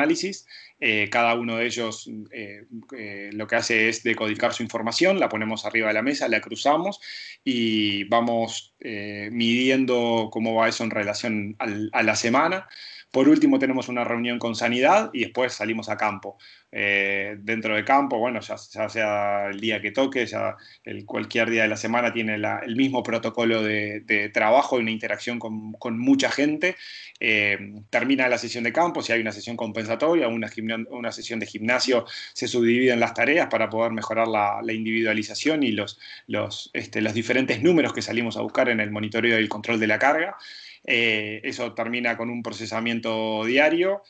Eh, 0.79 1.09
cada 1.11 1.35
uno 1.35 1.57
de 1.57 1.67
ellos 1.67 2.09
lo 3.33 3.47
que 3.47 3.57
hace 3.57 3.89
es 3.89 4.03
decodificar 4.03 4.53
su 4.53 4.63
información, 4.63 5.19
la 5.19 5.29
ponemos 5.29 5.65
arriba 5.65 5.89
de 5.89 5.95
la 5.95 6.03
mesa, 6.03 6.29
la 6.29 6.41
cruzamos 6.41 7.01
y 7.45 8.05
vamos 8.05 8.75
midiendo 8.81 10.29
cómo 10.31 10.55
va 10.55 10.69
eso 10.69 10.85
en 10.85 10.91
relación 10.91 11.57
a 11.59 12.03
la 12.03 12.17
semana. 12.17 12.69
Por 13.11 13.29
último, 13.29 13.59
tenemos 13.59 13.89
una 13.89 14.05
reunión 14.05 14.39
con 14.39 14.55
sanidad 14.55 15.11
y 15.13 15.21
después 15.21 15.55
salimos 15.55 15.89
a 15.89 15.97
campo. 15.97 16.37
Eh, 16.79 17.37
dentro 17.39 17.75
de 17.75 17.85
campo, 17.85 18.19
bueno, 18.19 18.41
ya, 18.41 18.59
sea 18.59 19.49
el 19.49 19.61
día 19.61 19.81
que 19.81 19.93
toque, 19.93 20.27
ya 20.27 20.57
el, 20.85 21.07
cualquier 21.07 21.49
día 21.49 21.63
de 21.63 21.69
la 21.69 21.79
semana 21.79 22.13
tiene 22.13 22.35
el 22.35 22.77
mismo 22.77 23.03
protocolo 23.03 23.63
de, 23.63 24.31
trabajo 24.35 24.79
y 24.79 24.83
una 24.83 24.91
interacción 24.91 25.39
con, 25.39 25.99
mucha 25.99 26.31
gente. 26.31 26.77
Eh, 27.19 27.57
termina 27.89 28.29
la 28.29 28.37
sesión 28.37 28.65
de 28.65 28.73
campo, 28.73 29.01
si 29.01 29.13
hay 29.13 29.21
una 29.23 29.33
sesión 29.33 29.57
compensatoria, 29.57 30.29
una, 30.29 30.51
una 30.91 31.13
sesión 31.13 31.41
de 31.41 31.47
gimnasio, 31.47 32.05
se 32.35 32.49
subdividen 32.49 33.01
las 33.01 33.15
tareas 33.15 33.49
para 33.49 33.71
poder 33.71 33.93
mejorar 33.93 34.29
la, 34.29 34.61
individualización 34.75 35.63
y 35.63 35.73
los, 35.73 35.99
los, 36.27 36.71
este, 36.75 37.01
los 37.01 37.15
diferentes 37.15 37.63
números 37.63 37.95
que 37.95 38.03
salimos 38.03 38.37
a 38.37 38.43
buscar 38.43 38.69
en 38.69 38.81
el 38.81 38.91
monitoreo 38.91 39.39
y 39.39 39.43
el 39.43 39.49
control 39.49 39.81
de 39.81 39.87
la 39.87 39.99
carga. 39.99 40.37
Eh, 40.89 41.41
eso 41.43 41.75
termina 41.75 42.17
con 42.17 42.31
un 42.31 42.43
procesamiento 42.43 43.45
diario. 43.45 44.03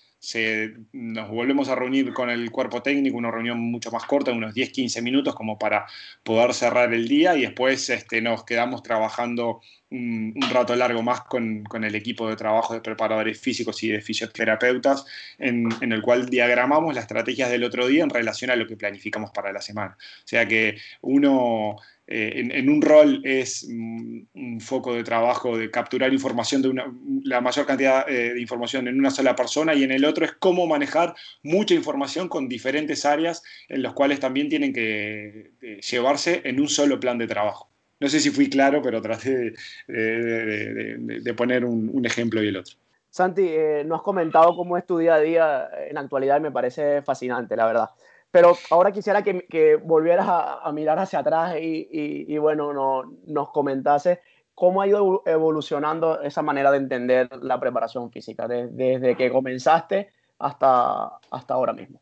nos 0.92 1.30
volvemos 1.30 1.68
a 1.68 1.74
reunir 1.74 2.12
con 2.12 2.28
el 2.28 2.50
cuerpo 2.50 2.82
técnico, 2.82 3.16
una 3.16 3.30
reunión 3.30 3.58
mucho 3.58 3.90
más 3.90 4.04
corta, 4.04 4.32
unos 4.32 4.54
10-15 4.54 5.02
minutos, 5.02 5.34
como 5.34 5.58
para 5.58 5.86
poder 6.22 6.52
cerrar 6.52 6.92
el 6.92 7.08
día 7.08 7.34
y 7.36 7.42
después 7.42 7.88
este, 7.88 8.20
nos 8.20 8.44
quedamos 8.44 8.82
trabajando 8.82 9.62
un, 9.90 10.34
rato 10.50 10.74
largo 10.74 11.02
más 11.02 11.22
con, 11.22 11.64
el 11.84 11.94
equipo 11.94 12.28
de 12.28 12.36
trabajo 12.36 12.74
de 12.74 12.80
preparadores 12.80 13.40
físicos 13.40 13.82
y 13.82 13.88
de 13.88 14.00
fisioterapeutas, 14.00 15.04
en, 15.38 15.68
en, 15.80 15.92
el 15.92 16.02
cual 16.02 16.26
diagramamos 16.28 16.94
las 16.94 17.04
estrategias 17.04 17.50
del 17.50 17.64
otro 17.64 17.86
día 17.86 18.04
en 18.04 18.10
relación 18.10 18.50
a 18.50 18.56
lo 18.56 18.66
que 18.66 18.76
planificamos 18.76 19.30
para 19.30 19.52
la 19.52 19.60
semana. 19.60 19.96
O 19.98 20.28
sea 20.28 20.46
que 20.46 20.78
uno 21.00 21.76
eh, 22.08 22.48
en, 22.52 22.70
un 22.70 22.80
rol 22.82 23.20
es 23.24 23.64
un 23.64 24.60
foco 24.60 24.94
de 24.94 25.02
trabajo 25.02 25.58
de 25.58 25.72
capturar 25.72 26.12
información 26.12 26.62
de 26.62 26.68
una, 26.68 26.84
la 27.24 27.40
mayor 27.40 27.66
cantidad 27.66 28.08
eh, 28.08 28.34
de 28.34 28.40
información 28.40 28.86
en 28.86 28.96
una 28.98 29.10
sola 29.10 29.34
persona 29.34 29.74
y 29.74 29.82
en 29.82 29.90
el 29.90 30.04
otro 30.04 30.24
es 30.24 30.32
cómo 30.32 30.68
manejar 30.68 31.16
mucha 31.42 31.74
información 31.74 32.28
con 32.28 32.48
diferentes 32.48 33.04
áreas 33.04 33.42
en 33.68 33.82
los 33.82 33.92
cuales 33.92 34.20
también 34.20 34.48
tienen 34.48 34.72
que 34.72 35.50
eh, 35.60 35.80
llevarse 35.80 36.42
en 36.44 36.60
un 36.60 36.68
solo 36.68 37.00
plan 37.00 37.18
de 37.18 37.26
trabajo. 37.26 37.70
No 37.98 38.08
sé 38.08 38.20
si 38.20 38.30
fui 38.30 38.50
claro, 38.50 38.82
pero 38.82 39.00
traté 39.00 39.54
de, 39.88 41.34
poner 41.36 41.64
un, 41.64 42.04
ejemplo 42.04 42.42
y 42.42 42.48
el 42.48 42.56
otro. 42.56 42.76
Santi, 43.10 43.50
no 43.86 43.94
has 43.94 44.02
comentado 44.02 44.54
cómo 44.54 44.76
es 44.76 44.84
tu 44.86 44.98
día 44.98 45.14
a 45.14 45.20
día 45.20 45.70
en 45.88 45.94
la 45.94 46.00
actualidad 46.00 46.38
y 46.38 46.42
me 46.42 46.50
parece 46.50 47.00
fascinante, 47.02 47.56
la 47.56 47.66
verdad. 47.66 47.90
Pero 48.30 48.54
ahora 48.70 48.92
quisiera 48.92 49.22
que, 49.22 49.80
volvieras 49.82 50.26
a, 50.28 50.70
mirar 50.72 50.98
hacia 50.98 51.20
atrás 51.20 51.56
y, 51.58 52.36
bueno, 52.36 52.74
no, 52.74 53.16
nos 53.26 53.50
comentase 53.50 54.20
cómo 54.54 54.82
ha 54.82 54.86
ido 54.86 55.22
evolucionando 55.24 56.20
esa 56.20 56.42
manera 56.42 56.70
de 56.70 56.78
entender 56.78 57.28
la 57.42 57.58
preparación 57.58 58.10
física, 58.10 58.46
desde 58.46 59.16
que 59.16 59.30
comenzaste 59.30 60.10
hasta, 60.38 61.18
hasta 61.30 61.54
ahora 61.54 61.72
mismo. 61.72 62.00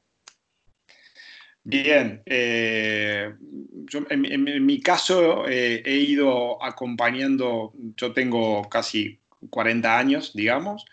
Bien, 1.67 2.23
eh, 2.27 3.33
en, 4.11 4.67
mi 4.67 4.81
caso 4.83 5.49
eh, 5.49 5.83
he 5.85 5.97
ido 5.97 6.63
acompañando, 6.63 7.73
yo 7.97 8.13
tengo 8.13 8.69
casi 8.69 9.19
40 9.49 9.99
años, 9.99 10.33
digamos, 10.35 10.85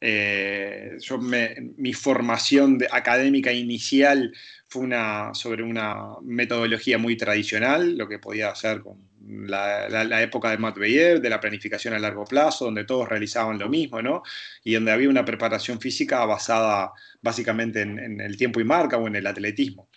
eh, 0.00 0.96
yo 1.00 1.18
mi 1.18 1.92
formación 1.92 2.78
académica 2.90 3.52
inicial 3.52 4.32
fue 4.68 4.82
una, 4.82 5.34
sobre 5.34 5.64
una 5.64 6.14
metodología 6.22 6.96
muy 6.96 7.16
tradicional, 7.16 7.98
lo 7.98 8.08
que 8.08 8.20
podía 8.20 8.50
hacer 8.50 8.82
con 8.82 9.10
la, 9.26 10.22
época 10.22 10.50
de 10.50 10.58
Matt 10.58 10.78
Beyer, 10.78 11.20
de 11.20 11.30
la 11.30 11.40
planificación 11.40 11.94
a 11.94 11.98
largo 11.98 12.24
plazo, 12.24 12.66
donde 12.66 12.84
todos 12.84 13.08
realizaban 13.08 13.58
lo 13.58 13.68
mismo, 13.68 14.00
¿no? 14.00 14.22
Y 14.64 14.74
donde 14.74 14.92
había 14.92 15.08
una 15.08 15.24
preparación 15.24 15.80
física 15.80 16.24
basada 16.24 16.92
básicamente 17.20 17.82
en, 17.82 18.20
el 18.20 18.36
tiempo 18.36 18.60
y 18.60 18.64
marca 18.64 18.96
o 18.96 19.06
en 19.06 19.16
el 19.16 19.26
atletismo. 19.26 19.88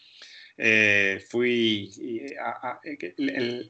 Eh, 0.56 1.24
fui 1.30 1.92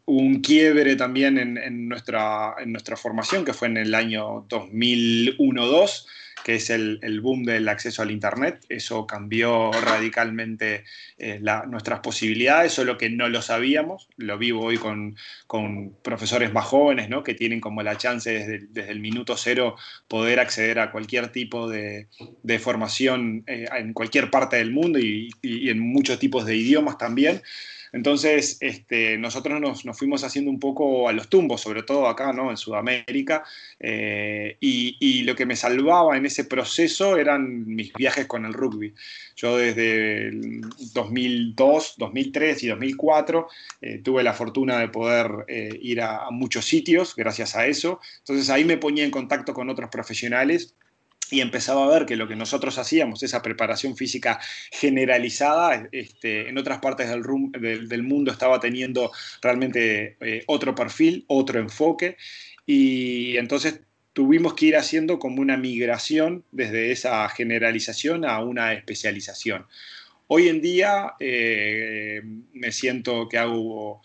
un 0.05 0.41
quiebre 0.41 0.95
también 0.97 1.37
en, 1.37 1.57
en, 1.57 1.87
nuestra, 1.87 2.55
en 2.59 2.71
nuestra 2.73 2.97
formación, 2.97 3.45
que 3.45 3.53
fue 3.53 3.69
en 3.69 3.77
el 3.77 3.95
año 3.95 4.45
2001-2, 4.49 6.05
que 6.43 6.55
es 6.55 6.69
el, 6.69 6.99
boom 7.21 7.43
del 7.43 7.67
acceso 7.69 8.01
al 8.01 8.11
Internet. 8.11 8.65
Eso 8.69 9.07
cambió 9.07 9.71
radicalmente 9.71 10.83
eh, 11.17 11.39
nuestras 11.67 12.01
posibilidades, 12.01 12.73
solo 12.73 12.97
que 12.97 13.09
no 13.09 13.29
lo 13.29 13.41
sabíamos. 13.41 14.09
Lo 14.17 14.37
vivo 14.37 14.65
hoy 14.65 14.77
con, 14.77 15.15
profesores 16.03 16.51
más 16.51 16.65
jóvenes, 16.65 17.09
¿no? 17.09 17.23
que 17.23 17.33
tienen 17.33 17.61
como 17.61 17.81
la 17.83 17.97
chance 17.97 18.31
desde, 18.31 18.91
el 18.91 18.99
minuto 18.99 19.37
cero 19.37 19.75
poder 20.07 20.39
acceder 20.39 20.79
a 20.79 20.91
cualquier 20.91 21.29
tipo 21.29 21.69
de, 21.69 22.07
formación 22.59 23.43
eh, 23.47 23.65
en 23.77 23.93
cualquier 23.93 24.29
parte 24.29 24.57
del 24.57 24.71
mundo 24.71 24.99
y, 24.99 25.31
y 25.41 25.69
en 25.69 25.79
muchos 25.79 26.19
tipos 26.19 26.45
de 26.45 26.55
idiomas 26.55 26.97
también. 26.97 27.41
Entonces, 27.93 28.57
este, 28.59 29.19
nosotros 29.19 29.61
nos, 29.61 29.83
fuimos 29.97 30.23
haciendo 30.23 30.49
un 30.49 30.59
poco 30.59 31.07
a 31.07 31.13
los 31.13 31.29
tumbos, 31.29 31.61
sobre 31.61 31.83
todo 31.83 32.07
acá, 32.07 32.33
¿no? 32.33 32.49
En 32.49 32.57
Sudamérica, 32.57 33.43
eh, 33.79 34.57
y, 34.59 35.21
lo 35.23 35.35
que 35.35 35.45
me 35.45 35.55
salvaba 35.55 36.17
en 36.17 36.25
ese 36.25 36.43
proceso 36.43 37.17
eran 37.17 37.65
mis 37.67 37.93
viajes 37.93 38.25
con 38.25 38.45
el 38.45 38.53
rugby. 38.53 38.93
Yo 39.35 39.57
desde 39.57 40.31
2002, 40.93 41.95
2003 41.97 42.63
y 42.63 42.67
2004 42.67 43.47
eh, 43.81 44.01
tuve 44.03 44.23
la 44.23 44.33
fortuna 44.33 44.79
de 44.79 44.89
poder 44.89 45.45
eh, 45.47 45.77
ir 45.81 46.01
a 46.01 46.29
muchos 46.31 46.65
sitios 46.65 47.15
gracias 47.15 47.55
a 47.55 47.67
eso. 47.67 48.01
Entonces 48.19 48.49
ahí 48.49 48.65
me 48.65 48.77
ponía 48.77 49.05
en 49.05 49.11
contacto 49.11 49.53
con 49.53 49.69
otros 49.69 49.89
profesionales 49.89 50.75
y 51.33 51.41
empezaba 51.41 51.83
a 51.83 51.89
ver 51.89 52.05
que 52.05 52.15
lo 52.15 52.27
que 52.27 52.35
nosotros 52.35 52.77
hacíamos, 52.77 53.23
esa 53.23 53.41
preparación 53.41 53.97
física 53.97 54.39
generalizada, 54.71 55.89
este, 55.91 56.47
en 56.47 56.59
otras 56.59 56.77
partes 56.77 57.09
del, 57.09 58.03
mundo 58.03 58.31
estaba 58.31 58.59
teniendo 58.59 59.11
realmente 59.41 60.15
eh, 60.19 60.43
otro 60.45 60.75
perfil, 60.75 61.25
otro 61.27 61.59
enfoque, 61.59 62.17
y 62.67 63.35
entonces 63.37 63.81
tuvimos 64.13 64.53
que 64.53 64.67
ir 64.67 64.77
haciendo 64.77 65.17
como 65.17 65.41
una 65.41 65.57
migración 65.57 66.43
desde 66.51 66.91
esa 66.91 67.27
generalización 67.29 68.25
a 68.25 68.39
una 68.39 68.73
especialización. 68.73 69.65
Hoy 70.27 70.49
en 70.49 70.61
día 70.61 71.13
eh, 71.19 72.21
me 72.53 72.71
siento 72.71 73.27
que 73.27 73.39
hago 73.39 74.03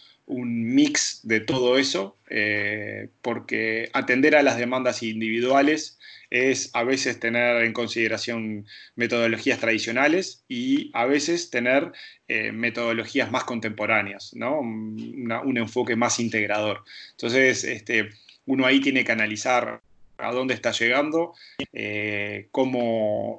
mix 0.69 1.21
de 1.23 1.41
todo 1.41 1.79
eso, 1.79 2.17
eh, 2.29 3.09
porque 3.23 3.91
atender 3.93 4.37
a 4.37 4.43
las 4.43 4.59
demandas 4.59 5.03
individuales 5.03 5.99
es 6.31 6.71
a 6.75 6.85
veces 6.85 7.19
tener 7.19 7.65
en 7.65 7.73
consideración 7.73 8.67
metodologías 8.95 9.59
tradicionales 9.59 10.45
y 10.47 10.91
a 10.93 11.07
veces 11.07 11.51
tener 11.51 11.93
eh, 12.29 12.53
metodologías 12.53 13.31
más 13.31 13.45
contemporáneas, 13.45 14.35
¿no? 14.35 14.61
un 14.61 15.57
enfoque 15.57 15.97
más 15.97 16.21
integrador. 16.21 16.85
Entonces, 17.13 17.65
este, 17.65 18.11
uno 18.45 18.67
ahí 18.67 18.81
tiene 18.81 19.05
que 19.05 19.13
analizar 19.13 19.81
a 20.19 20.33
dónde 20.33 20.53
está 20.53 20.73
llegando, 20.73 21.35
cómo 22.51 23.39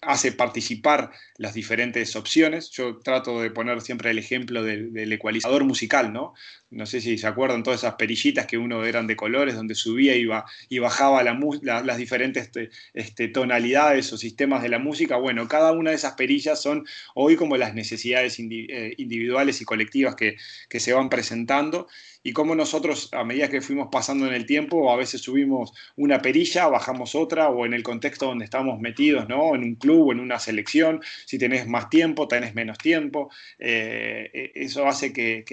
hace 0.00 0.30
participar 0.32 1.10
las 1.36 1.54
diferentes 1.54 2.14
opciones. 2.14 2.70
Yo 2.70 2.98
trato 2.98 3.40
de 3.40 3.50
poner 3.50 3.80
siempre 3.80 4.10
el 4.10 4.18
ejemplo 4.18 4.62
del, 4.62 5.12
ecualizador 5.12 5.64
musical, 5.64 6.12
¿no? 6.12 6.34
No 6.70 6.86
sé 6.86 7.00
si 7.00 7.18
se 7.18 7.26
acuerdan 7.26 7.62
todas 7.62 7.80
esas 7.80 7.94
perillitas 7.94 8.46
que 8.46 8.58
uno 8.58 8.84
eran 8.84 9.06
de 9.06 9.16
colores, 9.16 9.56
donde 9.56 9.74
subía 9.74 10.16
y, 10.16 10.28
y 10.68 10.78
bajaba 10.78 11.22
las 11.22 11.96
diferentes 11.96 12.44
este, 12.44 12.70
este, 12.94 13.28
tonalidades 13.28 14.12
o 14.12 14.18
sistemas 14.18 14.62
de 14.62 14.68
la 14.68 14.78
música. 14.78 15.16
Bueno, 15.16 15.48
cada 15.48 15.72
una 15.72 15.90
de 15.90 15.96
esas 15.96 16.14
perillas 16.14 16.62
son 16.62 16.86
hoy 17.14 17.36
como 17.36 17.56
las 17.56 17.74
necesidades 17.74 18.38
eh, 18.38 18.94
individuales 18.98 19.60
y 19.60 19.64
colectivas 19.64 20.14
que 20.14 20.36
se 20.80 20.92
van 20.92 21.08
presentando 21.08 21.88
y 22.28 22.32
cómo 22.34 22.54
nosotros, 22.54 23.08
a 23.12 23.24
medida 23.24 23.48
que 23.48 23.62
fuimos 23.62 23.88
pasando 23.90 24.26
en 24.26 24.34
el 24.34 24.44
tiempo, 24.44 24.92
a 24.92 24.96
veces 24.96 25.22
subimos 25.22 25.72
una 25.96 26.20
perilla, 26.20 26.68
bajamos 26.68 27.14
otra, 27.14 27.48
o 27.48 27.64
en 27.64 27.72
el 27.72 27.82
contexto 27.82 28.26
donde 28.26 28.44
estamos 28.44 28.78
metidos, 28.80 29.26
¿no? 29.30 29.54
En 29.54 29.62
un 29.62 29.76
club 29.76 30.08
o 30.08 30.12
en 30.12 30.20
una 30.20 30.38
selección, 30.38 31.00
si 31.24 31.38
tenés 31.38 31.66
más 31.66 31.88
tiempo, 31.88 32.28
tenés 32.28 32.54
menos 32.54 32.76
tiempo. 32.76 33.30
Eh, 33.58 34.30
e, 34.34 34.52
eso 34.56 34.86
hace 34.86 35.10
que 35.14 35.44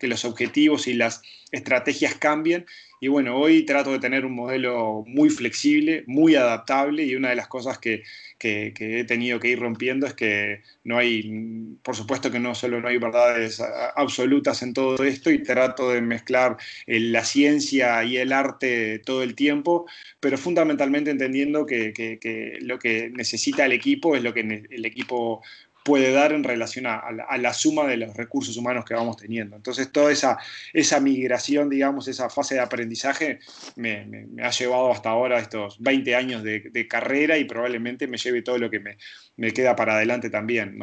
los 0.00 0.24
objetivos 0.24 0.88
y 0.88 0.94
las 0.94 1.22
estrategias 1.52 2.16
cambien 2.16 2.66
y 3.02 3.08
bueno, 3.08 3.36
hoy 3.36 3.64
trato 3.64 3.90
de 3.90 3.98
tener 3.98 4.24
un 4.24 4.32
modelo 4.32 5.02
muy 5.08 5.28
flexible, 5.28 6.04
muy 6.06 6.36
adaptable 6.36 7.02
y 7.02 7.16
una 7.16 7.30
de 7.30 7.34
las 7.34 7.48
cosas 7.48 7.78
que, 7.78 8.04
he 8.38 9.04
tenido 9.08 9.40
que 9.40 9.48
ir 9.48 9.58
rompiendo 9.58 10.06
es 10.06 10.14
que 10.14 10.62
no 10.84 10.98
hay, 10.98 11.76
por 11.82 11.96
supuesto 11.96 12.30
que 12.30 12.38
no 12.38 12.54
solo 12.54 12.80
no 12.80 12.86
hay 12.86 12.98
verdades 12.98 13.60
absolutas 13.96 14.62
en 14.62 14.72
todo 14.72 15.02
esto 15.02 15.32
y 15.32 15.42
trato 15.42 15.90
de 15.90 16.00
mezclar 16.00 16.58
la 16.86 17.24
ciencia 17.24 18.04
y 18.04 18.18
el 18.18 18.32
arte 18.32 19.00
todo 19.00 19.24
el 19.24 19.34
tiempo, 19.34 19.86
pero 20.20 20.38
fundamentalmente 20.38 21.10
entendiendo 21.10 21.66
que, 21.66 21.92
que 21.92 22.58
lo 22.60 22.78
que 22.78 23.10
necesita 23.10 23.66
el 23.66 23.72
equipo 23.72 24.14
es 24.14 24.22
lo 24.22 24.32
que 24.32 24.64
el 24.70 24.84
equipo 24.84 25.42
puede 25.84 26.12
dar 26.12 26.32
en 26.32 26.44
relación 26.44 26.86
a, 26.86 27.02
la, 27.10 27.54
suma 27.54 27.86
de 27.86 27.96
los 27.96 28.16
recursos 28.16 28.56
humanos 28.56 28.84
que 28.84 28.94
vamos 28.94 29.16
teniendo. 29.16 29.56
Entonces, 29.56 29.90
toda 29.90 30.12
esa, 30.12 30.38
esa 30.72 31.00
migración, 31.00 31.68
digamos, 31.68 32.08
esa 32.08 32.30
fase 32.30 32.54
de 32.54 32.60
aprendizaje 32.60 33.40
me, 33.76 34.26
ha 34.42 34.50
llevado 34.50 34.92
hasta 34.92 35.10
ahora 35.10 35.38
estos 35.38 35.80
20 35.80 36.14
años 36.14 36.42
de, 36.42 36.86
carrera 36.88 37.38
y 37.38 37.44
probablemente 37.44 38.06
me 38.06 38.18
lleve 38.18 38.42
todo 38.42 38.58
lo 38.58 38.68
que 38.70 38.80
me, 38.80 39.52
queda 39.52 39.76
para 39.76 39.94
adelante 39.94 40.30
también. 40.30 40.78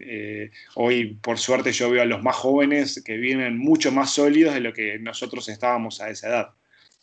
Eh, 0.00 0.50
hoy, 0.74 1.18
por 1.20 1.38
suerte, 1.38 1.72
yo 1.72 1.90
veo 1.90 2.02
a 2.02 2.06
los 2.06 2.22
más 2.22 2.36
jóvenes 2.36 3.02
que 3.04 3.16
vienen 3.16 3.58
mucho 3.58 3.92
más 3.92 4.10
sólidos 4.10 4.54
de 4.54 4.60
lo 4.60 4.72
que 4.72 4.98
nosotros 4.98 5.48
estábamos 5.48 6.00
a 6.00 6.10
esa 6.10 6.28
edad. 6.28 6.48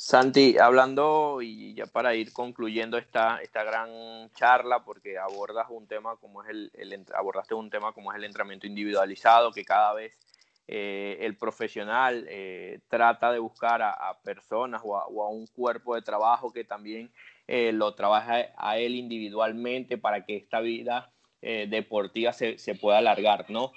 Santi, 0.05 0.57
hablando 0.57 1.41
y 1.41 1.75
ya 1.75 1.85
para 1.85 2.13
ir 2.13 2.33
concluyendo 2.33 2.97
esta, 2.97 3.37
esta 3.37 3.63
gran 3.63 4.29
charla, 4.35 4.83
porque 4.83 5.17
abordas 5.17 5.67
un 5.69 5.87
tema 5.87 6.17
como 6.17 6.43
es 6.43 6.49
el, 6.49 7.05
abordaste 7.15 7.53
un 7.53 7.69
tema 7.69 7.93
como 7.93 8.11
es 8.11 8.17
el 8.17 8.25
entrenamiento 8.25 8.67
individualizado, 8.67 9.53
que 9.53 9.63
cada 9.63 9.93
vez 9.93 10.19
eh, 10.67 11.19
el 11.21 11.37
profesional 11.37 12.25
eh, 12.27 12.81
trata 12.89 13.31
de 13.31 13.39
buscar 13.39 13.81
a, 13.81 14.19
personas 14.25 14.81
o 14.83 14.97
a, 14.97 15.29
un 15.29 15.47
cuerpo 15.47 15.95
de 15.95 16.01
trabajo 16.01 16.51
que 16.51 16.65
también 16.65 17.09
eh, 17.47 17.71
lo 17.71 17.95
trabaja 17.95 18.47
a 18.57 18.77
él 18.77 18.95
individualmente 18.95 19.97
para 19.97 20.25
que 20.25 20.35
esta 20.35 20.59
vida 20.59 21.13
deportiva 21.41 22.31
se, 22.33 22.57
se, 22.57 22.75
pueda 22.75 22.99
alargar, 22.99 23.49
¿no? 23.49 23.73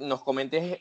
nos 0.00 0.22
comentes 0.22 0.80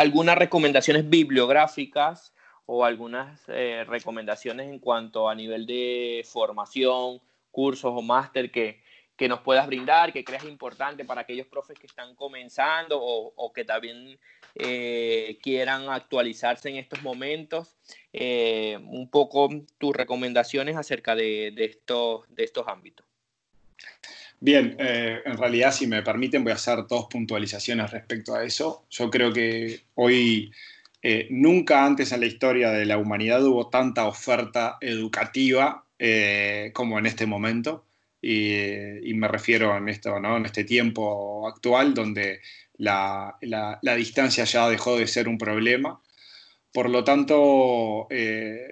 algunas 0.00 0.38
recomendaciones 0.38 1.10
bibliográficas 1.10 2.32
o 2.64 2.86
algunas 2.86 3.38
eh, 3.48 3.84
recomendaciones 3.86 4.70
en 4.70 4.78
cuanto 4.78 5.28
a 5.28 5.34
nivel 5.34 5.66
de 5.66 6.24
formación, 6.26 7.20
cursos 7.50 7.92
o 7.94 8.00
máster 8.00 8.50
que, 8.50 8.82
que 9.14 9.28
nos 9.28 9.40
puedas 9.40 9.66
brindar, 9.66 10.10
que 10.10 10.24
creas 10.24 10.44
importante 10.44 11.04
para 11.04 11.20
aquellos 11.20 11.46
profes 11.48 11.78
que 11.78 11.86
están 11.86 12.14
comenzando 12.14 12.98
o, 12.98 13.52
que 13.52 13.66
también 13.66 14.18
eh, 14.54 15.38
quieran 15.42 15.90
actualizarse 15.90 16.70
en 16.70 16.76
estos 16.76 17.02
momentos. 17.02 17.76
Eh, 18.14 18.78
un 18.82 19.10
poco 19.10 19.50
tus 19.76 19.94
recomendaciones 19.94 20.76
acerca 20.76 21.14
de, 21.14 21.52
de, 21.54 21.66
estos, 21.66 22.24
de 22.34 22.44
estos 22.44 22.66
ámbitos. 22.68 23.04
Bien, 24.42 24.74
eh, 24.78 25.20
en 25.26 25.36
realidad, 25.36 25.70
si 25.70 25.86
me 25.86 26.02
permiten, 26.02 26.42
voy 26.42 26.52
a 26.52 26.54
hacer 26.54 26.86
dos 26.88 27.06
puntualizaciones 27.10 27.90
respecto 27.90 28.34
a 28.34 28.42
eso. 28.42 28.86
Yo 28.88 29.10
creo 29.10 29.32
que 29.34 29.80
hoy, 29.96 30.50
eh, 31.02 31.26
nunca 31.30 31.84
antes 31.84 32.12
en 32.12 32.20
la 32.20 32.26
historia 32.26 32.70
de 32.70 32.86
la 32.86 32.96
humanidad 32.96 33.44
hubo 33.44 33.68
tanta 33.68 34.06
oferta 34.06 34.78
educativa 34.80 35.84
eh, 35.98 36.70
como 36.74 36.98
en 36.98 37.06
este 37.06 37.26
momento. 37.26 37.84
Y, 38.22 39.12
me 39.14 39.28
refiero 39.28 39.76
en, 39.76 39.88
esto, 39.88 40.16
en 40.16 40.46
este 40.46 40.64
tiempo 40.64 41.46
actual 41.48 41.94
donde 41.94 42.40
la, 42.78 43.38
distancia 43.96 44.44
ya 44.44 44.68
dejó 44.70 44.98
de 44.98 45.06
ser 45.06 45.28
un 45.28 45.38
problema. 45.38 46.00
Por 46.72 46.88
lo 46.90 47.04
tanto, 47.04 48.08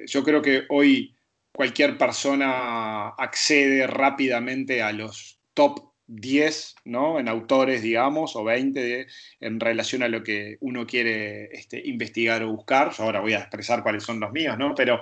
yo 0.07 0.25
creo 0.25 0.43
que 0.43 0.65
hoy 0.71 1.15
cualquier 1.53 1.99
persona 1.99 3.09
accede 3.11 3.87
rápidamente 3.87 4.83
a 4.83 4.93
los 4.93 5.38
top 5.59 5.81
10 6.07 6.77
¿no? 6.85 7.19
en 7.19 7.27
autores, 7.27 7.83
digamos, 7.83 8.37
o 8.37 8.45
20 8.45 9.09
en 9.41 9.59
relación 9.59 10.05
a 10.05 10.09
lo 10.09 10.23
que 10.23 10.57
uno 10.61 10.87
quiere 10.87 11.47
este, 11.47 11.83
investigar 11.85 12.45
o 12.45 12.53
buscar. 12.53 12.93
Yo 12.93 13.03
ahora 13.03 13.19
voy 13.19 13.33
a 13.33 13.41
expresar 13.41 13.83
cuáles 13.83 14.05
son 14.05 14.21
los 14.21 14.31
míos, 14.31 14.57
¿no? 14.57 14.73
pero 14.77 15.01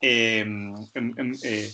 em, 0.00 0.74
em, 0.94 1.14
em, 1.18 1.32
eh, 1.44 1.70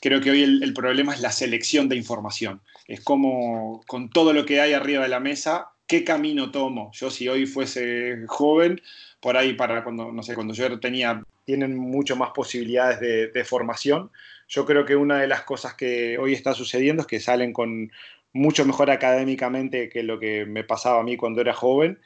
creo 0.00 0.20
que 0.20 0.32
hoy 0.32 0.42
el, 0.42 0.74
problema 0.74 1.14
es 1.14 1.20
la 1.20 1.30
selección 1.30 1.88
de 1.88 1.94
información. 1.94 2.60
Es 2.88 3.02
como 3.02 3.84
con 3.86 4.10
todo 4.10 4.32
lo 4.32 4.44
que 4.44 4.60
hay 4.60 4.72
arriba 4.72 5.04
de 5.04 5.08
la 5.08 5.20
mesa, 5.20 5.68
¿qué 5.86 6.02
camino 6.02 6.50
tomo? 6.50 6.90
Yo 6.92 7.08
si 7.08 7.28
hoy 7.28 7.46
fuese 7.46 8.16
joven, 8.26 8.82
por 9.20 9.36
ahí 9.36 9.52
para 9.52 9.84
cuando, 9.84 10.10
no 10.10 10.24
sé, 10.24 10.34
cuando 10.34 10.54
yo 10.54 10.80
tenía, 10.80 11.22
tienen 11.44 11.76
mucho 11.76 12.16
más 12.16 12.30
posibilidades 12.34 13.32
de 13.32 13.44
formación 13.44 14.10
yo 14.48 14.64
creo 14.64 14.84
que 14.84 14.96
una 14.96 15.20
de 15.20 15.26
las 15.26 15.42
cosas 15.42 15.74
que 15.74 16.18
hoy 16.18 16.32
está 16.32 16.54
sucediendo 16.54 17.02
es 17.02 17.06
que 17.06 17.20
salen 17.20 17.52
con 17.52 17.90
mucho 18.32 18.64
mejor 18.64 18.90
académicamente 18.90 19.88
que 19.88 20.02
lo 20.02 20.18
que 20.18 20.46
me 20.46 20.62
pasaba 20.62 21.00
a 21.00 21.04
mí 21.04 21.16
cuando 21.16 21.40
era 21.40 21.54
joven, 21.54 21.98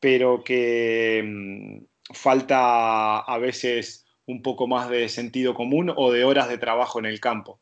pero 0.00 0.42
que 0.44 1.22
mm, 1.24 2.14
falta 2.14 3.20
a 3.20 3.38
veces 3.38 4.06
un 4.26 4.42
poco 4.42 4.66
más 4.66 4.90
de 4.90 5.08
sentido 5.08 5.54
común 5.54 5.92
o 5.96 6.12
de 6.12 6.24
horas 6.24 6.48
de 6.48 6.58
trabajo 6.58 6.98
en 6.98 7.06
el 7.06 7.20
campo. 7.20 7.60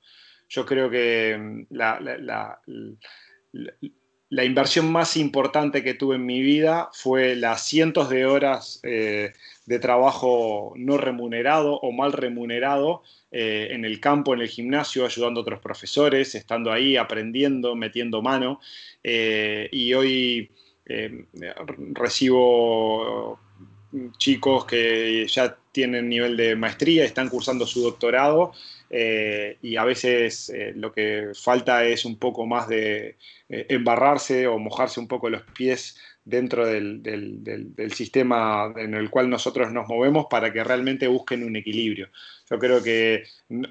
Yo 0.48 0.66
creo 0.66 0.90
que 0.90 1.36
mm, 1.38 1.66
la, 1.70 2.60
inversión 4.44 4.90
más 4.90 5.16
importante 5.16 5.84
que 5.84 5.94
tuve 5.94 6.16
en 6.16 6.26
mi 6.26 6.42
vida 6.42 6.88
fue 6.92 7.36
las 7.36 7.64
cientos 7.64 8.08
de 8.08 8.26
horas 8.26 8.80
eh, 8.82 9.32
de 9.66 9.78
trabajo 9.78 10.72
no 10.76 10.96
remunerado 10.96 11.78
o 11.80 11.92
mal 11.92 12.12
remunerado 12.12 13.02
eh, 13.30 13.68
en 13.72 13.84
el 13.84 14.00
campo, 14.00 14.32
en 14.32 14.40
el 14.40 14.48
gimnasio, 14.48 15.04
ayudando 15.04 15.40
a 15.40 15.42
otros 15.42 15.60
profesores, 15.60 16.34
estando 16.34 16.72
ahí, 16.72 16.96
aprendiendo, 16.96 17.74
metiendo 17.74 18.22
mano. 18.22 18.60
Eh, 19.02 19.68
y 19.72 19.92
hoy 19.92 20.50
eh, 20.86 21.26
recibo 21.92 23.40
chicos 24.18 24.64
que 24.64 25.26
ya 25.28 25.56
tienen 25.72 26.08
nivel 26.08 26.36
de 26.36 26.56
maestría, 26.56 27.04
están 27.04 27.28
cursando 27.28 27.66
su 27.66 27.82
doctorado 27.82 28.52
y 28.90 29.76
a 29.76 29.84
veces 29.84 30.52
lo 30.74 30.92
que 30.92 31.32
falta 31.34 31.84
es 31.84 32.04
un 32.04 32.18
poco 32.18 32.46
más 32.46 32.68
de 32.68 33.16
embarrarse 33.48 34.46
o 34.46 34.58
mojarse 34.58 35.00
un 35.00 35.08
poco 35.08 35.28
los 35.28 35.42
pies 35.42 35.96
dentro 36.26 36.66
del, 36.66 37.72
sistema 37.94 38.72
en 38.76 38.94
el 38.94 39.08
cual 39.10 39.30
nosotros 39.30 39.72
nos 39.72 39.88
movemos 39.88 40.26
para 40.28 40.52
que 40.52 40.62
realmente 40.62 41.06
busquen 41.06 41.44
un 41.44 41.56
equilibrio. 41.56 42.08
Yo 42.50 42.58
creo 42.58 42.82
que 42.82 43.24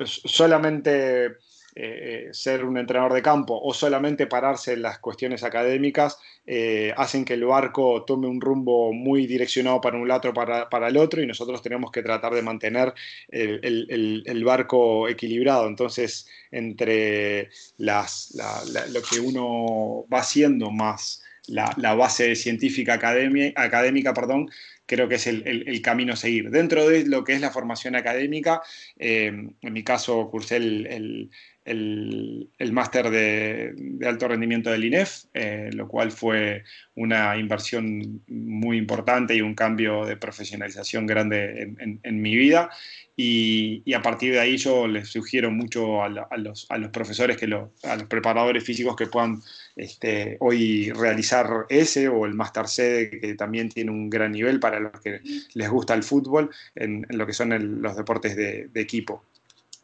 solamente 0.05 1.35
eh, 1.75 2.29
ser 2.31 2.63
un 2.63 2.77
entrenador 2.77 3.13
de 3.13 3.21
campo 3.21 3.59
o 3.61 3.73
solamente 3.73 4.25
pararse 4.25 4.71
en 4.73 4.81
las 4.81 4.99
cuestiones 4.99 5.43
académicas 5.43 6.17
eh, 6.47 6.93
hacen 6.97 7.25
que 7.25 7.33
el 7.33 7.45
barco 7.45 8.03
tome 8.05 8.27
un 8.27 8.41
rumbo 8.41 8.93
muy 8.93 9.27
direccionado 9.27 9.81
para 9.81 9.97
un 9.97 10.07
lado 10.07 10.33
para, 10.33 10.69
para 10.69 10.87
el 10.87 10.97
otro 10.97 11.21
y 11.21 11.27
nosotros 11.27 11.61
tenemos 11.61 11.91
que 11.91 12.03
tratar 12.03 12.33
de 12.33 12.41
mantener 12.41 12.93
el, 13.29 14.43
barco 14.45 15.07
equilibrado. 15.07 15.67
Entonces, 15.67 16.27
entre 16.51 17.49
las, 17.77 18.35
lo 18.89 19.01
que 19.01 19.19
uno 19.19 20.05
va 20.11 20.19
haciendo 20.19 20.71
más 20.71 21.23
la, 21.47 21.95
base 21.95 22.35
científica 22.35 22.93
académica, 22.93 24.13
perdón, 24.13 24.49
creo 24.85 25.07
que 25.07 25.15
es 25.15 25.27
el, 25.27 25.81
camino 25.81 26.13
a 26.13 26.15
seguir. 26.15 26.49
Dentro 26.49 26.87
de 26.87 27.05
lo 27.05 27.23
que 27.23 27.33
es 27.33 27.41
la 27.41 27.51
formación 27.51 27.95
académica, 27.95 28.61
eh, 28.97 29.27
en 29.61 29.73
mi 29.73 29.83
caso 29.83 30.29
cursé 30.29 30.57
el, 30.57 31.29
el, 31.65 32.71
máster 32.71 33.09
de, 33.09 33.73
alto 34.05 34.27
rendimiento 34.27 34.69
del 34.69 34.85
INEF, 34.85 35.25
eh, 35.33 35.71
lo 35.73 35.87
cual 35.87 36.11
fue 36.11 36.63
una 36.95 37.35
inversión 37.37 38.21
muy 38.27 38.77
importante 38.77 39.35
y 39.35 39.41
un 39.41 39.55
cambio 39.55 40.05
de 40.05 40.15
profesionalización 40.15 41.07
grande 41.07 41.73
en, 42.03 42.21
mi 42.21 42.35
vida. 42.35 42.69
Y, 43.17 43.93
a 43.93 44.01
partir 44.01 44.33
de 44.33 44.39
ahí 44.39 44.57
yo 44.57 44.87
les 44.87 45.09
sugiero 45.09 45.49
mucho 45.49 46.03
a, 46.03 46.09
los, 46.37 46.67
profesores, 46.91 47.37
que 47.37 47.45
a 47.45 47.95
los 47.95 48.07
preparadores 48.07 48.63
físicos 48.63 48.95
que 48.95 49.07
puedan 49.07 49.41
este, 49.75 50.37
hoy 50.41 50.91
realizar 50.91 51.65
ese 51.69 52.07
o 52.09 52.25
el 52.25 52.35
máster 52.35 52.67
C, 52.67 53.09
que 53.09 53.33
también 53.35 53.69
tiene 53.69 53.91
un 53.91 54.09
gran 54.09 54.33
nivel 54.33 54.59
para 54.59 54.79
los 54.79 55.01
que 55.01 55.21
les 55.53 55.69
gusta 55.69 55.95
el 55.95 56.03
fútbol, 56.03 56.51
en, 56.75 57.05
lo 57.09 57.25
que 57.25 57.33
son 57.33 57.81
los 57.81 57.95
deportes 57.95 58.35
de 58.35 58.69
equipo. 58.75 59.23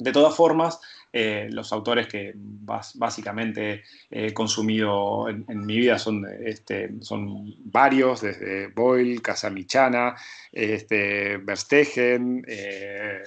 De 0.01 0.11
todas 0.11 0.35
formas, 0.35 0.79
eh, 1.13 1.47
los 1.51 1.71
autores 1.71 2.07
que 2.07 2.33
básicamente 2.35 3.83
he 4.09 4.33
consumido 4.33 5.29
en, 5.29 5.65
mi 5.65 5.77
vida 5.77 5.99
son, 5.99 6.25
este, 6.43 6.89
son 7.01 7.53
varios, 7.65 8.21
desde 8.21 8.67
Boyle, 8.67 9.21
Casamichana, 9.21 10.15
este, 10.51 11.37
Verstegen, 11.37 12.43
eh, 12.47 13.21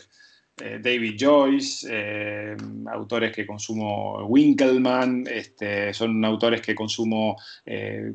eh, 0.62 0.78
David 0.82 1.16
Joyce, 1.18 2.56
autores 2.92 3.32
que 3.32 3.46
consumo 3.46 4.24
Winkelmann, 4.26 5.26
este, 5.26 5.92
son 5.92 6.24
autores 6.24 6.60
que 6.60 6.74
consumo 6.74 7.36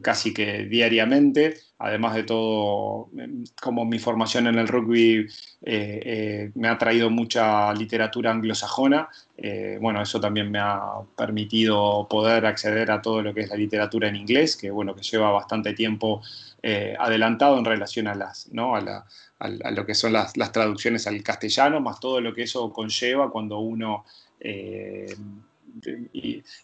casi 0.02 0.34
que 0.34 0.66
diariamente 0.66 1.56
además 1.80 2.14
de 2.14 2.24
todo, 2.24 3.10
em, 3.18 3.44
como 3.62 3.86
mi 3.86 4.00
formación 4.00 4.48
en 4.48 4.60
el 4.60 4.68
rugby 4.68 5.28
eh, 5.62 6.00
eh, 6.04 6.52
me 6.56 6.68
ha 6.68 6.78
traído 6.78 7.10
mucha 7.10 7.74
literatura 7.74 8.32
anglosajona, 8.32 9.08
eh, 9.38 9.78
bueno, 9.82 10.02
eso 10.02 10.20
también 10.20 10.52
me 10.52 10.60
ha 10.60 10.82
permitido 11.18 12.06
poder 12.10 12.46
acceder 12.46 12.92
a 12.92 13.02
todo 13.02 13.22
lo 13.22 13.34
que 13.34 13.42
es 13.42 13.50
la 13.50 13.56
literatura 13.56 14.10
en 14.10 14.18
inglés, 14.18 14.58
que 14.58 14.70
bueno, 14.70 14.94
que 14.94 15.02
lleva 15.04 15.32
bastante 15.32 15.74
tiempo 15.74 16.22
adelantado 16.62 17.58
en 17.58 17.66
relación 17.66 18.08
a 18.08 18.16
las, 18.16 18.52
¿no? 18.52 18.76
a, 18.76 19.06
lo 19.72 19.86
que 19.86 19.96
son 19.96 20.14
las, 20.14 20.34
traducciones 20.52 21.08
al 21.08 21.24
castellano, 21.24 21.80
más 21.80 22.00
todo 22.00 22.20
lo 22.22 22.34
que 22.34 22.44
eso 22.44 22.72
conlleva 22.74 23.32
cuando 23.32 23.60
uno 23.60 24.06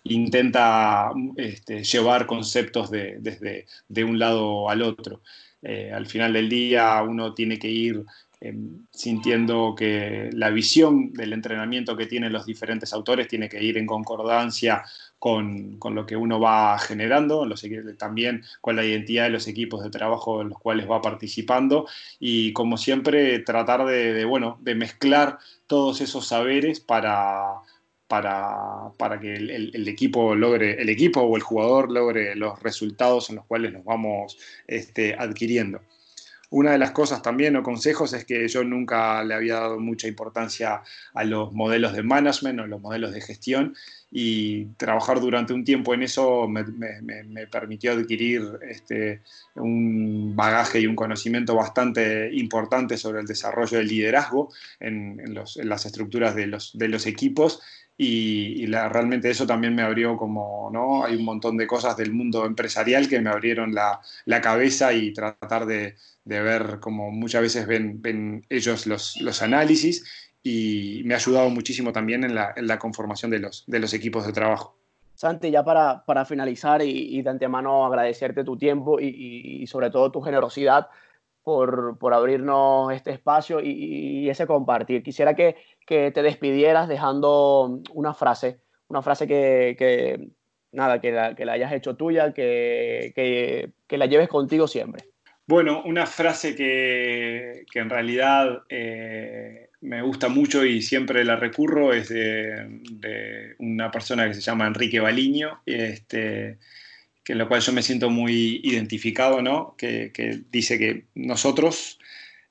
intenta 0.04 1.12
este, 1.36 1.84
llevar 1.84 2.26
conceptos 2.26 2.92
de, 2.92 3.18
desde 3.20 3.68
de 3.88 4.04
un 4.04 4.20
lado 4.20 4.70
al 4.70 4.82
otro. 4.82 5.22
Eh, 5.62 5.92
al 5.92 6.06
final 6.06 6.34
del 6.34 6.50
día 6.50 7.02
uno 7.02 7.34
tiene 7.34 7.58
que 7.58 7.70
ir 7.70 8.06
em, 8.40 8.86
sintiendo 8.92 9.74
que 9.76 10.30
la 10.34 10.50
visión 10.52 11.12
del 11.14 11.34
entrenamiento 11.34 11.98
que 11.98 12.06
tienen 12.06 12.34
los 12.34 12.46
diferentes 12.46 12.94
autores 12.94 13.28
tiene 13.28 13.50
que 13.50 13.64
ir 13.64 13.78
en 13.78 13.88
concordancia 13.88 14.84
con, 15.20 15.78
con 15.78 15.96
lo 15.96 16.06
que 16.06 16.16
uno 16.16 16.40
va 16.40 16.78
generando, 16.80 17.48
también 17.98 18.44
con 18.62 18.76
la 18.76 18.86
identidad 18.86 19.24
de 19.24 19.32
los 19.32 19.48
equipos 19.48 19.84
de 19.84 19.90
trabajo 19.90 20.42
en 20.42 20.50
los 20.50 20.60
cuales 20.60 20.90
va 20.90 21.02
participando 21.02 21.88
y 22.20 22.54
como 22.54 22.78
siempre 22.78 23.40
tratar 23.40 23.86
de 23.86 24.26
bueno, 24.26 24.58
de 24.62 24.76
mezclar 24.76 25.40
todos 25.68 26.02
esos 26.02 26.28
saberes 26.28 26.80
para 26.80 27.62
para, 28.08 28.92
para 28.98 29.20
que 29.20 29.34
el, 29.34 29.88
equipo 29.88 30.36
logre, 30.36 30.82
el 30.82 30.90
equipo 30.90 31.22
o 31.22 31.36
el 31.36 31.42
jugador 31.42 31.92
logre 31.92 32.36
los 32.36 32.62
resultados 32.62 33.30
en 33.30 33.38
los 33.38 33.46
cuales 33.46 33.74
nos 33.74 33.84
vamos 33.84 34.38
este, 34.68 35.16
adquiriendo. 35.18 35.82
Una 36.56 36.72
de 36.72 36.78
las 36.78 36.92
cosas 36.92 37.22
también 37.22 37.58
o 37.58 37.64
consejos 37.64 38.14
es 38.14 38.24
que 38.24 38.48
yo 38.48 38.64
nunca 38.64 39.22
le 39.26 39.34
había 39.34 39.56
dado 39.56 39.78
mucha 39.78 40.08
importancia 40.08 40.82
a 41.14 41.24
los 41.26 41.52
modelos 41.52 41.92
de 41.92 42.02
management 42.02 42.62
o 42.62 42.66
los 42.66 42.80
modelos 42.80 43.12
de 43.12 43.20
gestión 43.20 43.76
y 44.10 44.68
trabajar 44.78 45.20
durante 45.20 45.52
un 45.52 45.66
tiempo 45.66 45.94
en 45.94 46.04
eso 46.04 46.48
me, 46.48 46.64
permitió 47.48 47.92
adquirir 47.92 48.42
este, 48.62 49.20
un 49.56 50.34
bagaje 50.34 50.80
y 50.80 50.88
un 50.88 50.96
conocimiento 50.96 51.56
bastante 51.56 52.34
importante 52.34 52.96
sobre 52.96 53.20
el 53.20 53.28
desarrollo 53.28 53.78
del 53.78 53.90
liderazgo 53.90 54.54
en, 54.80 55.36
las 55.36 55.86
estructuras 55.86 56.36
de 56.36 56.48
los 56.88 57.06
equipos 57.06 57.60
y, 57.98 58.66
realmente 58.66 59.30
eso 59.30 59.48
también 59.48 59.74
me 59.74 59.82
abrió 59.82 60.18
como, 60.18 60.70
¿no? 60.72 61.06
Hay 61.06 61.16
un 61.16 61.24
montón 61.24 61.56
de 61.56 61.66
cosas 61.66 61.96
del 61.96 62.12
mundo 62.12 62.46
empresarial 62.46 63.08
que 63.08 63.22
me 63.22 63.30
abrieron 63.30 63.74
la, 63.74 64.02
la 64.26 64.42
cabeza 64.42 64.94
y 64.94 65.14
tratar 65.14 65.66
de, 65.66 65.96
de, 66.26 66.42
ver 66.42 66.80
como 66.82 67.12
muchas 67.12 67.42
veces 67.42 67.68
ven, 67.68 68.02
ven 68.02 68.46
ellos 68.50 68.86
los, 68.86 69.20
los, 69.22 69.42
análisis 69.42 70.04
y 70.44 71.04
me 71.06 71.14
ha 71.14 71.18
ayudado 71.18 71.50
muchísimo 71.50 71.94
también 71.94 72.26
en 72.26 72.36
la, 72.36 72.54
en 72.58 72.68
la 72.68 72.80
conformación 72.80 73.32
de 73.32 73.40
los, 73.40 73.64
de 73.66 73.80
los 73.80 73.94
equipos 73.94 74.26
de 74.28 74.34
trabajo. 74.34 74.76
Santi, 75.14 75.50
ya 75.50 75.64
para, 75.64 76.04
para 76.04 76.26
finalizar 76.26 76.82
y, 76.82 77.22
de 77.22 77.30
antemano 77.30 77.86
agradecerte 77.86 78.44
tu 78.44 78.58
tiempo 78.58 79.00
y, 79.00 79.62
y 79.62 79.68
sobre 79.68 79.90
todo 79.90 80.12
tu 80.12 80.20
generosidad 80.20 80.88
por, 81.46 82.00
por 82.00 82.16
abrirnos 82.16 82.92
este 82.92 83.12
espacio 83.12 83.60
y, 83.62 84.28
ese 84.30 84.48
compartir. 84.48 85.04
Quisiera 85.04 85.36
que, 85.36 85.56
que, 85.86 86.10
te 86.10 86.24
despidieras 86.24 86.90
dejando 86.90 87.82
una 87.94 88.16
frase, 88.16 88.62
una 88.88 89.04
frase 89.04 89.28
que, 89.28 89.76
que 89.78 90.30
nada, 90.72 91.00
que 91.00 91.12
la, 91.12 91.36
que 91.36 91.46
la, 91.46 91.54
hayas 91.54 91.72
hecho 91.72 91.96
tuya, 91.96 92.34
que, 92.34 93.14
que, 93.88 93.98
la 93.98 94.08
lleves 94.08 94.28
contigo 94.28 94.68
siempre. 94.68 95.06
Bueno, 95.46 95.84
una 95.86 96.08
frase 96.08 96.56
que, 96.56 97.64
en 97.76 97.90
realidad 97.92 98.64
eh, 98.68 99.70
me 99.82 100.02
gusta 100.02 100.30
mucho 100.30 100.66
y 100.66 100.82
siempre 100.82 101.24
la 101.24 101.36
recurro 101.36 101.94
es 101.94 102.10
de, 102.10 102.80
de, 102.90 103.56
una 103.60 103.92
persona 103.92 104.28
que 104.28 104.34
se 104.34 104.42
llama 104.42 104.66
Enrique 104.66 105.00
Baliño, 105.00 105.62
este, 105.68 106.58
que 107.26 107.34
en 107.34 107.40
lo 107.40 107.48
cual 107.48 107.62
yo 107.62 107.74
me 107.74 107.82
siento 107.82 108.12
muy 108.12 108.62
identificado, 108.64 109.42
¿no? 109.42 109.76
que, 109.78 110.12
dice 110.52 110.78
que 110.78 111.06
nosotros 111.16 112.00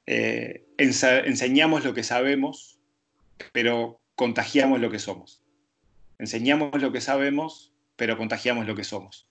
eh, 0.06 0.64
enseñamos 0.76 1.84
lo 1.84 1.94
que 1.94 2.02
sabemos, 2.02 2.80
pero 3.52 4.00
contagiamos 4.16 4.80
lo 4.80 4.90
que 4.90 4.98
somos. 4.98 5.40
Enseñamos 6.18 6.82
lo 6.82 6.90
que 6.90 7.00
sabemos, 7.00 7.72
pero 7.94 8.18
contagiamos 8.18 8.66
lo 8.66 8.74
que 8.74 8.82
somos. 8.82 9.28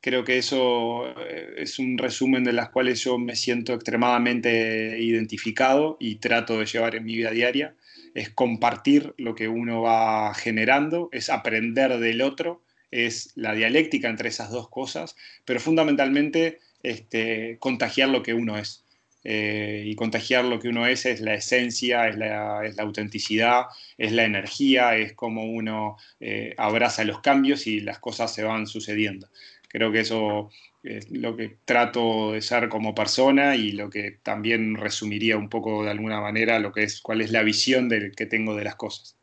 Creo 0.00 0.22
que 0.22 0.38
eso 0.38 1.08
eh, 1.18 1.54
es 1.56 1.80
un 1.80 1.98
resumen 1.98 2.44
de 2.44 2.52
las 2.52 2.68
cuales 2.68 3.02
yo 3.02 3.18
me 3.18 3.34
siento 3.34 3.74
extremadamente 3.74 5.00
identificado 5.00 5.96
y 5.98 6.16
trato 6.16 6.60
de 6.60 6.66
llevar 6.66 6.94
en 6.94 7.04
mi 7.04 7.16
vida 7.16 7.32
diaria. 7.32 7.74
Es 8.14 8.30
compartir 8.30 9.14
lo 9.18 9.34
que 9.34 9.48
uno 9.48 9.82
va 9.82 10.32
generando, 10.34 11.08
es 11.10 11.28
aprender 11.28 11.98
del 11.98 12.22
otro 12.22 12.62
es 12.90 13.32
la 13.34 13.54
dialéctica 13.54 14.08
entre 14.08 14.28
esas 14.28 14.50
dos 14.50 14.68
cosas, 14.68 15.16
pero 15.44 15.60
fundamentalmente 15.60 16.60
este, 16.82 17.56
contagiar 17.58 18.08
lo 18.08 18.22
que 18.22 18.34
uno 18.34 18.58
es. 18.58 18.82
Eh, 19.28 19.82
y 19.84 19.96
contagiar 19.96 20.44
lo 20.44 20.60
que 20.60 20.68
uno 20.68 20.86
es 20.86 21.04
es 21.04 21.20
la 21.20 21.34
esencia, 21.34 22.06
es 22.06 22.16
la, 22.16 22.60
autenticidad, 22.78 23.64
es 23.98 24.12
la 24.12 24.22
energía, 24.22 24.96
es 24.96 25.14
como 25.14 25.46
uno 25.46 25.96
eh, 26.20 26.54
abraza 26.56 27.02
los 27.02 27.20
cambios 27.22 27.66
y 27.66 27.80
las 27.80 27.98
cosas 27.98 28.32
se 28.32 28.44
van 28.44 28.68
sucediendo. 28.68 29.28
Creo 29.68 29.90
que 29.90 30.00
eso 30.00 30.50
es 30.84 31.10
lo 31.10 31.36
que 31.36 31.56
trato 31.64 32.32
de 32.32 32.40
ser 32.40 32.68
como 32.68 32.94
persona 32.94 33.56
y 33.56 33.72
lo 33.72 33.90
que 33.90 34.12
también 34.22 34.76
resumiría 34.76 35.36
un 35.36 35.48
poco 35.48 35.82
de 35.82 35.90
alguna 35.90 36.20
manera 36.20 36.60
lo 36.60 36.72
que 36.72 36.84
es 36.84 37.00
cuál 37.00 37.20
es 37.20 37.32
la 37.32 37.42
visión 37.42 37.88
del, 37.88 38.14
que 38.14 38.26
tengo 38.26 38.54
de 38.54 38.64
las 38.64 38.76
cosas. 38.76 39.15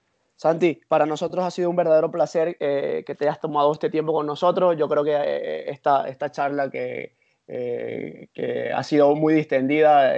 Santi, 0.44 0.82
para 0.90 1.06
nosotros 1.06 1.46
ha 1.46 1.52
sido 1.52 1.70
un 1.70 1.78
verdadero 1.78 2.12
placer 2.12 2.58
eh, 2.60 3.06
que 3.08 3.16
te 3.16 3.24
hayas 3.24 3.40
tomado 3.40 3.72
este 3.72 3.90
tiempo 3.90 4.12
con 4.12 4.26
nosotros. 4.26 4.76
Yo 4.78 4.90
creo 4.90 5.02
que 5.02 5.16
eh, 5.16 5.72
esta, 5.72 6.10
esta 6.10 6.32
charla 6.32 6.70
que, 6.70 7.16
eh, 7.48 8.28
que 8.34 8.70
ha 8.74 8.84
sido 8.84 9.16
muy 9.16 9.34
distendida, 9.36 10.14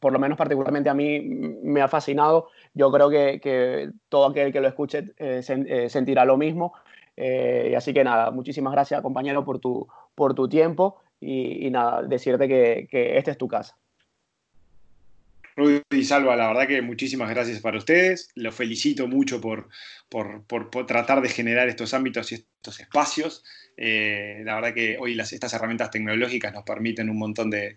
por 0.00 0.12
lo 0.12 0.18
menos 0.18 0.36
particularmente 0.36 0.90
a 0.90 0.94
mí 0.94 1.20
me 1.20 1.80
ha 1.80 1.86
fascinado. 1.86 2.48
Yo 2.74 2.90
creo 2.90 3.08
que, 3.08 3.38
que 3.40 3.90
todo 4.08 4.26
aquel 4.26 4.52
que 4.52 4.60
lo 4.60 4.66
escuche 4.66 5.04
sentirá 5.88 6.24
lo 6.24 6.36
mismo. 6.36 6.72
y 7.16 7.74
así 7.76 7.94
que 7.94 8.02
nada, 8.02 8.32
muchísimas 8.32 8.72
gracias 8.72 9.00
compañero 9.00 9.44
por 9.44 9.60
tu, 9.60 9.86
por 10.16 10.34
tu 10.34 10.48
tiempo 10.48 10.96
y, 11.20 11.70
decirte 12.08 12.48
que, 12.48 12.88
que 12.90 13.16
esta 13.16 13.30
es 13.30 13.38
tu 13.38 13.46
casa. 13.46 13.76
Rudy 15.56 16.04
Salva, 16.04 16.36
la 16.36 16.48
verdad 16.48 16.68
que 16.68 16.82
muchísimas 16.82 17.30
gracias 17.30 17.60
para 17.60 17.78
ustedes. 17.78 18.28
Los 18.34 18.54
felicito 18.54 19.08
mucho 19.08 19.40
por, 19.40 19.68
por, 20.10 20.86
tratar 20.86 21.22
de 21.22 21.30
generar 21.30 21.66
estos 21.68 21.94
ámbitos 21.94 22.30
y 22.30 22.34
estos 22.34 22.78
espacios. 22.78 23.42
Eh, 23.78 24.42
la 24.44 24.56
verdad 24.56 24.74
que 24.74 24.98
hoy 24.98 25.18
estas 25.18 25.54
herramientas 25.54 25.90
tecnológicas 25.90 26.52
nos 26.52 26.62
permiten 26.62 27.08
un 27.08 27.18
montón 27.18 27.50
de, 27.50 27.76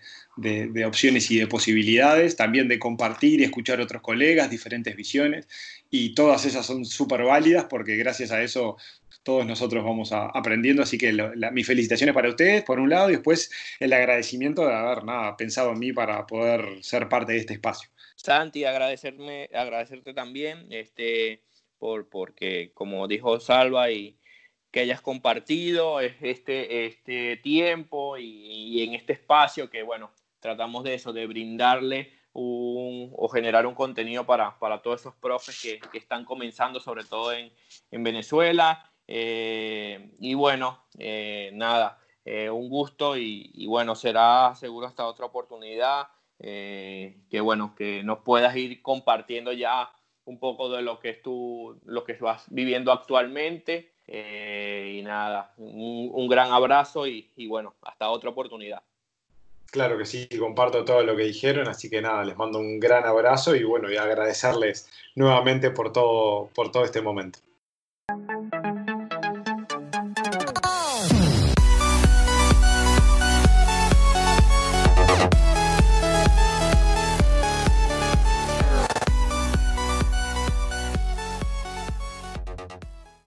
opciones 0.85 1.31
y 1.31 1.39
de 1.39 1.47
posibilidades, 1.47 2.35
también 2.35 2.67
de 2.67 2.79
compartir 2.79 3.39
y 3.39 3.45
escuchar 3.45 3.79
otros 3.79 4.01
colegas, 4.01 4.49
diferentes 4.49 4.93
visiones, 4.97 5.47
y 5.89 6.13
todas 6.13 6.45
ellas 6.45 6.65
son 6.65 6.85
súper 6.85 7.23
válidas 7.23 7.65
porque 7.65 7.95
gracias 7.95 8.31
a 8.31 8.41
eso 8.41 8.77
todos 9.23 9.45
nosotros 9.45 9.83
vamos 9.83 10.11
aprendiendo, 10.11 10.81
así 10.81 10.97
que 10.97 11.11
mis 11.51 11.67
felicitaciones 11.67 12.15
para 12.15 12.29
ustedes, 12.29 12.63
por 12.63 12.79
un 12.79 12.89
lado, 12.89 13.09
y 13.09 13.13
después 13.13 13.51
el 13.79 13.93
agradecimiento 13.93 14.65
de 14.65 14.73
haber 14.73 15.03
nada, 15.03 15.35
pensado 15.35 15.71
en 15.71 15.79
mí 15.79 15.91
para 15.91 16.25
poder 16.25 16.83
ser 16.83 17.09
parte 17.09 17.33
de 17.33 17.39
este 17.39 17.53
espacio. 17.53 17.89
Santi, 18.15 18.65
agradecerme, 18.65 19.49
agradecerte 19.53 20.13
también, 20.13 20.67
este, 20.71 21.43
por, 21.77 22.09
porque 22.09 22.71
como 22.73 23.07
dijo 23.07 23.39
Salva, 23.39 23.91
y 23.91 24.17
que 24.71 24.81
hayas 24.81 25.01
compartido 25.01 25.99
este, 25.99 26.85
este 26.85 27.37
tiempo 27.37 28.17
y, 28.17 28.83
en 28.83 28.93
este 28.93 29.13
espacio 29.13 29.69
que, 29.69 29.83
bueno, 29.83 30.11
tratamos 30.39 30.83
de 30.83 30.93
eso, 30.93 31.11
de 31.11 31.27
brindarle 31.27 32.13
un, 32.39 33.13
o 33.15 33.27
generar 33.29 33.65
un 33.65 33.75
contenido 33.75 34.25
para, 34.25 34.57
para 34.59 34.81
todos 34.81 35.01
esos 35.01 35.15
profes 35.15 35.61
que, 35.61 35.79
que, 35.91 35.97
están 35.97 36.25
comenzando, 36.25 36.79
sobre 36.79 37.03
todo 37.03 37.33
en, 37.33 37.51
en 37.91 38.03
Venezuela. 38.03 38.89
Eh, 39.11 40.11
y 40.19 40.35
bueno, 40.35 40.85
eh, 40.99 41.49
nada, 41.53 41.97
eh, 42.25 42.47
un 42.51 42.69
gusto 42.69 43.17
y, 43.17 43.65
bueno, 43.65 43.95
será 43.95 44.53
seguro 44.53 44.85
hasta 44.85 45.07
otra 45.07 45.25
oportunidad. 45.25 46.07
que 46.37 47.41
bueno, 47.41 47.73
que 47.75 48.03
nos 48.03 48.19
puedas 48.19 48.55
ir 48.55 48.81
compartiendo 48.83 49.51
ya 49.51 49.91
un 50.25 50.39
poco 50.39 50.69
de 50.69 50.83
lo 50.83 50.99
que, 50.99 51.09
es 51.09 51.21
tú, 51.23 51.79
lo 51.85 52.03
que 52.03 52.13
vas 52.13 52.45
viviendo 52.49 52.91
actualmente. 52.91 53.93
Y 54.07 55.01
nada, 55.01 55.53
un, 55.57 56.27
gran 56.27 56.51
abrazo 56.51 57.07
y, 57.07 57.47
bueno, 57.47 57.75
hasta 57.81 58.09
otra 58.11 58.29
oportunidad. 58.29 58.83
Claro 59.71 59.97
que 59.97 60.05
sí, 60.05 60.27
comparto 60.39 60.83
todo 60.83 61.03
lo 61.03 61.15
que 61.15 61.23
dijeron, 61.23 61.67
así 61.67 61.89
que 61.89 62.01
nada, 62.01 62.23
les 62.23 62.35
mando 62.37 62.59
un 62.59 62.79
gran 62.79 63.05
abrazo 63.05 63.55
y 63.55 63.63
bueno, 63.63 63.91
y 63.91 63.97
agradecerles 63.97 64.89
nuevamente 65.15 65.69
por 65.71 65.91
todo, 65.93 66.49
por 66.55 66.71
todo 66.71 66.85
este 66.85 67.01
momento. 67.01 67.39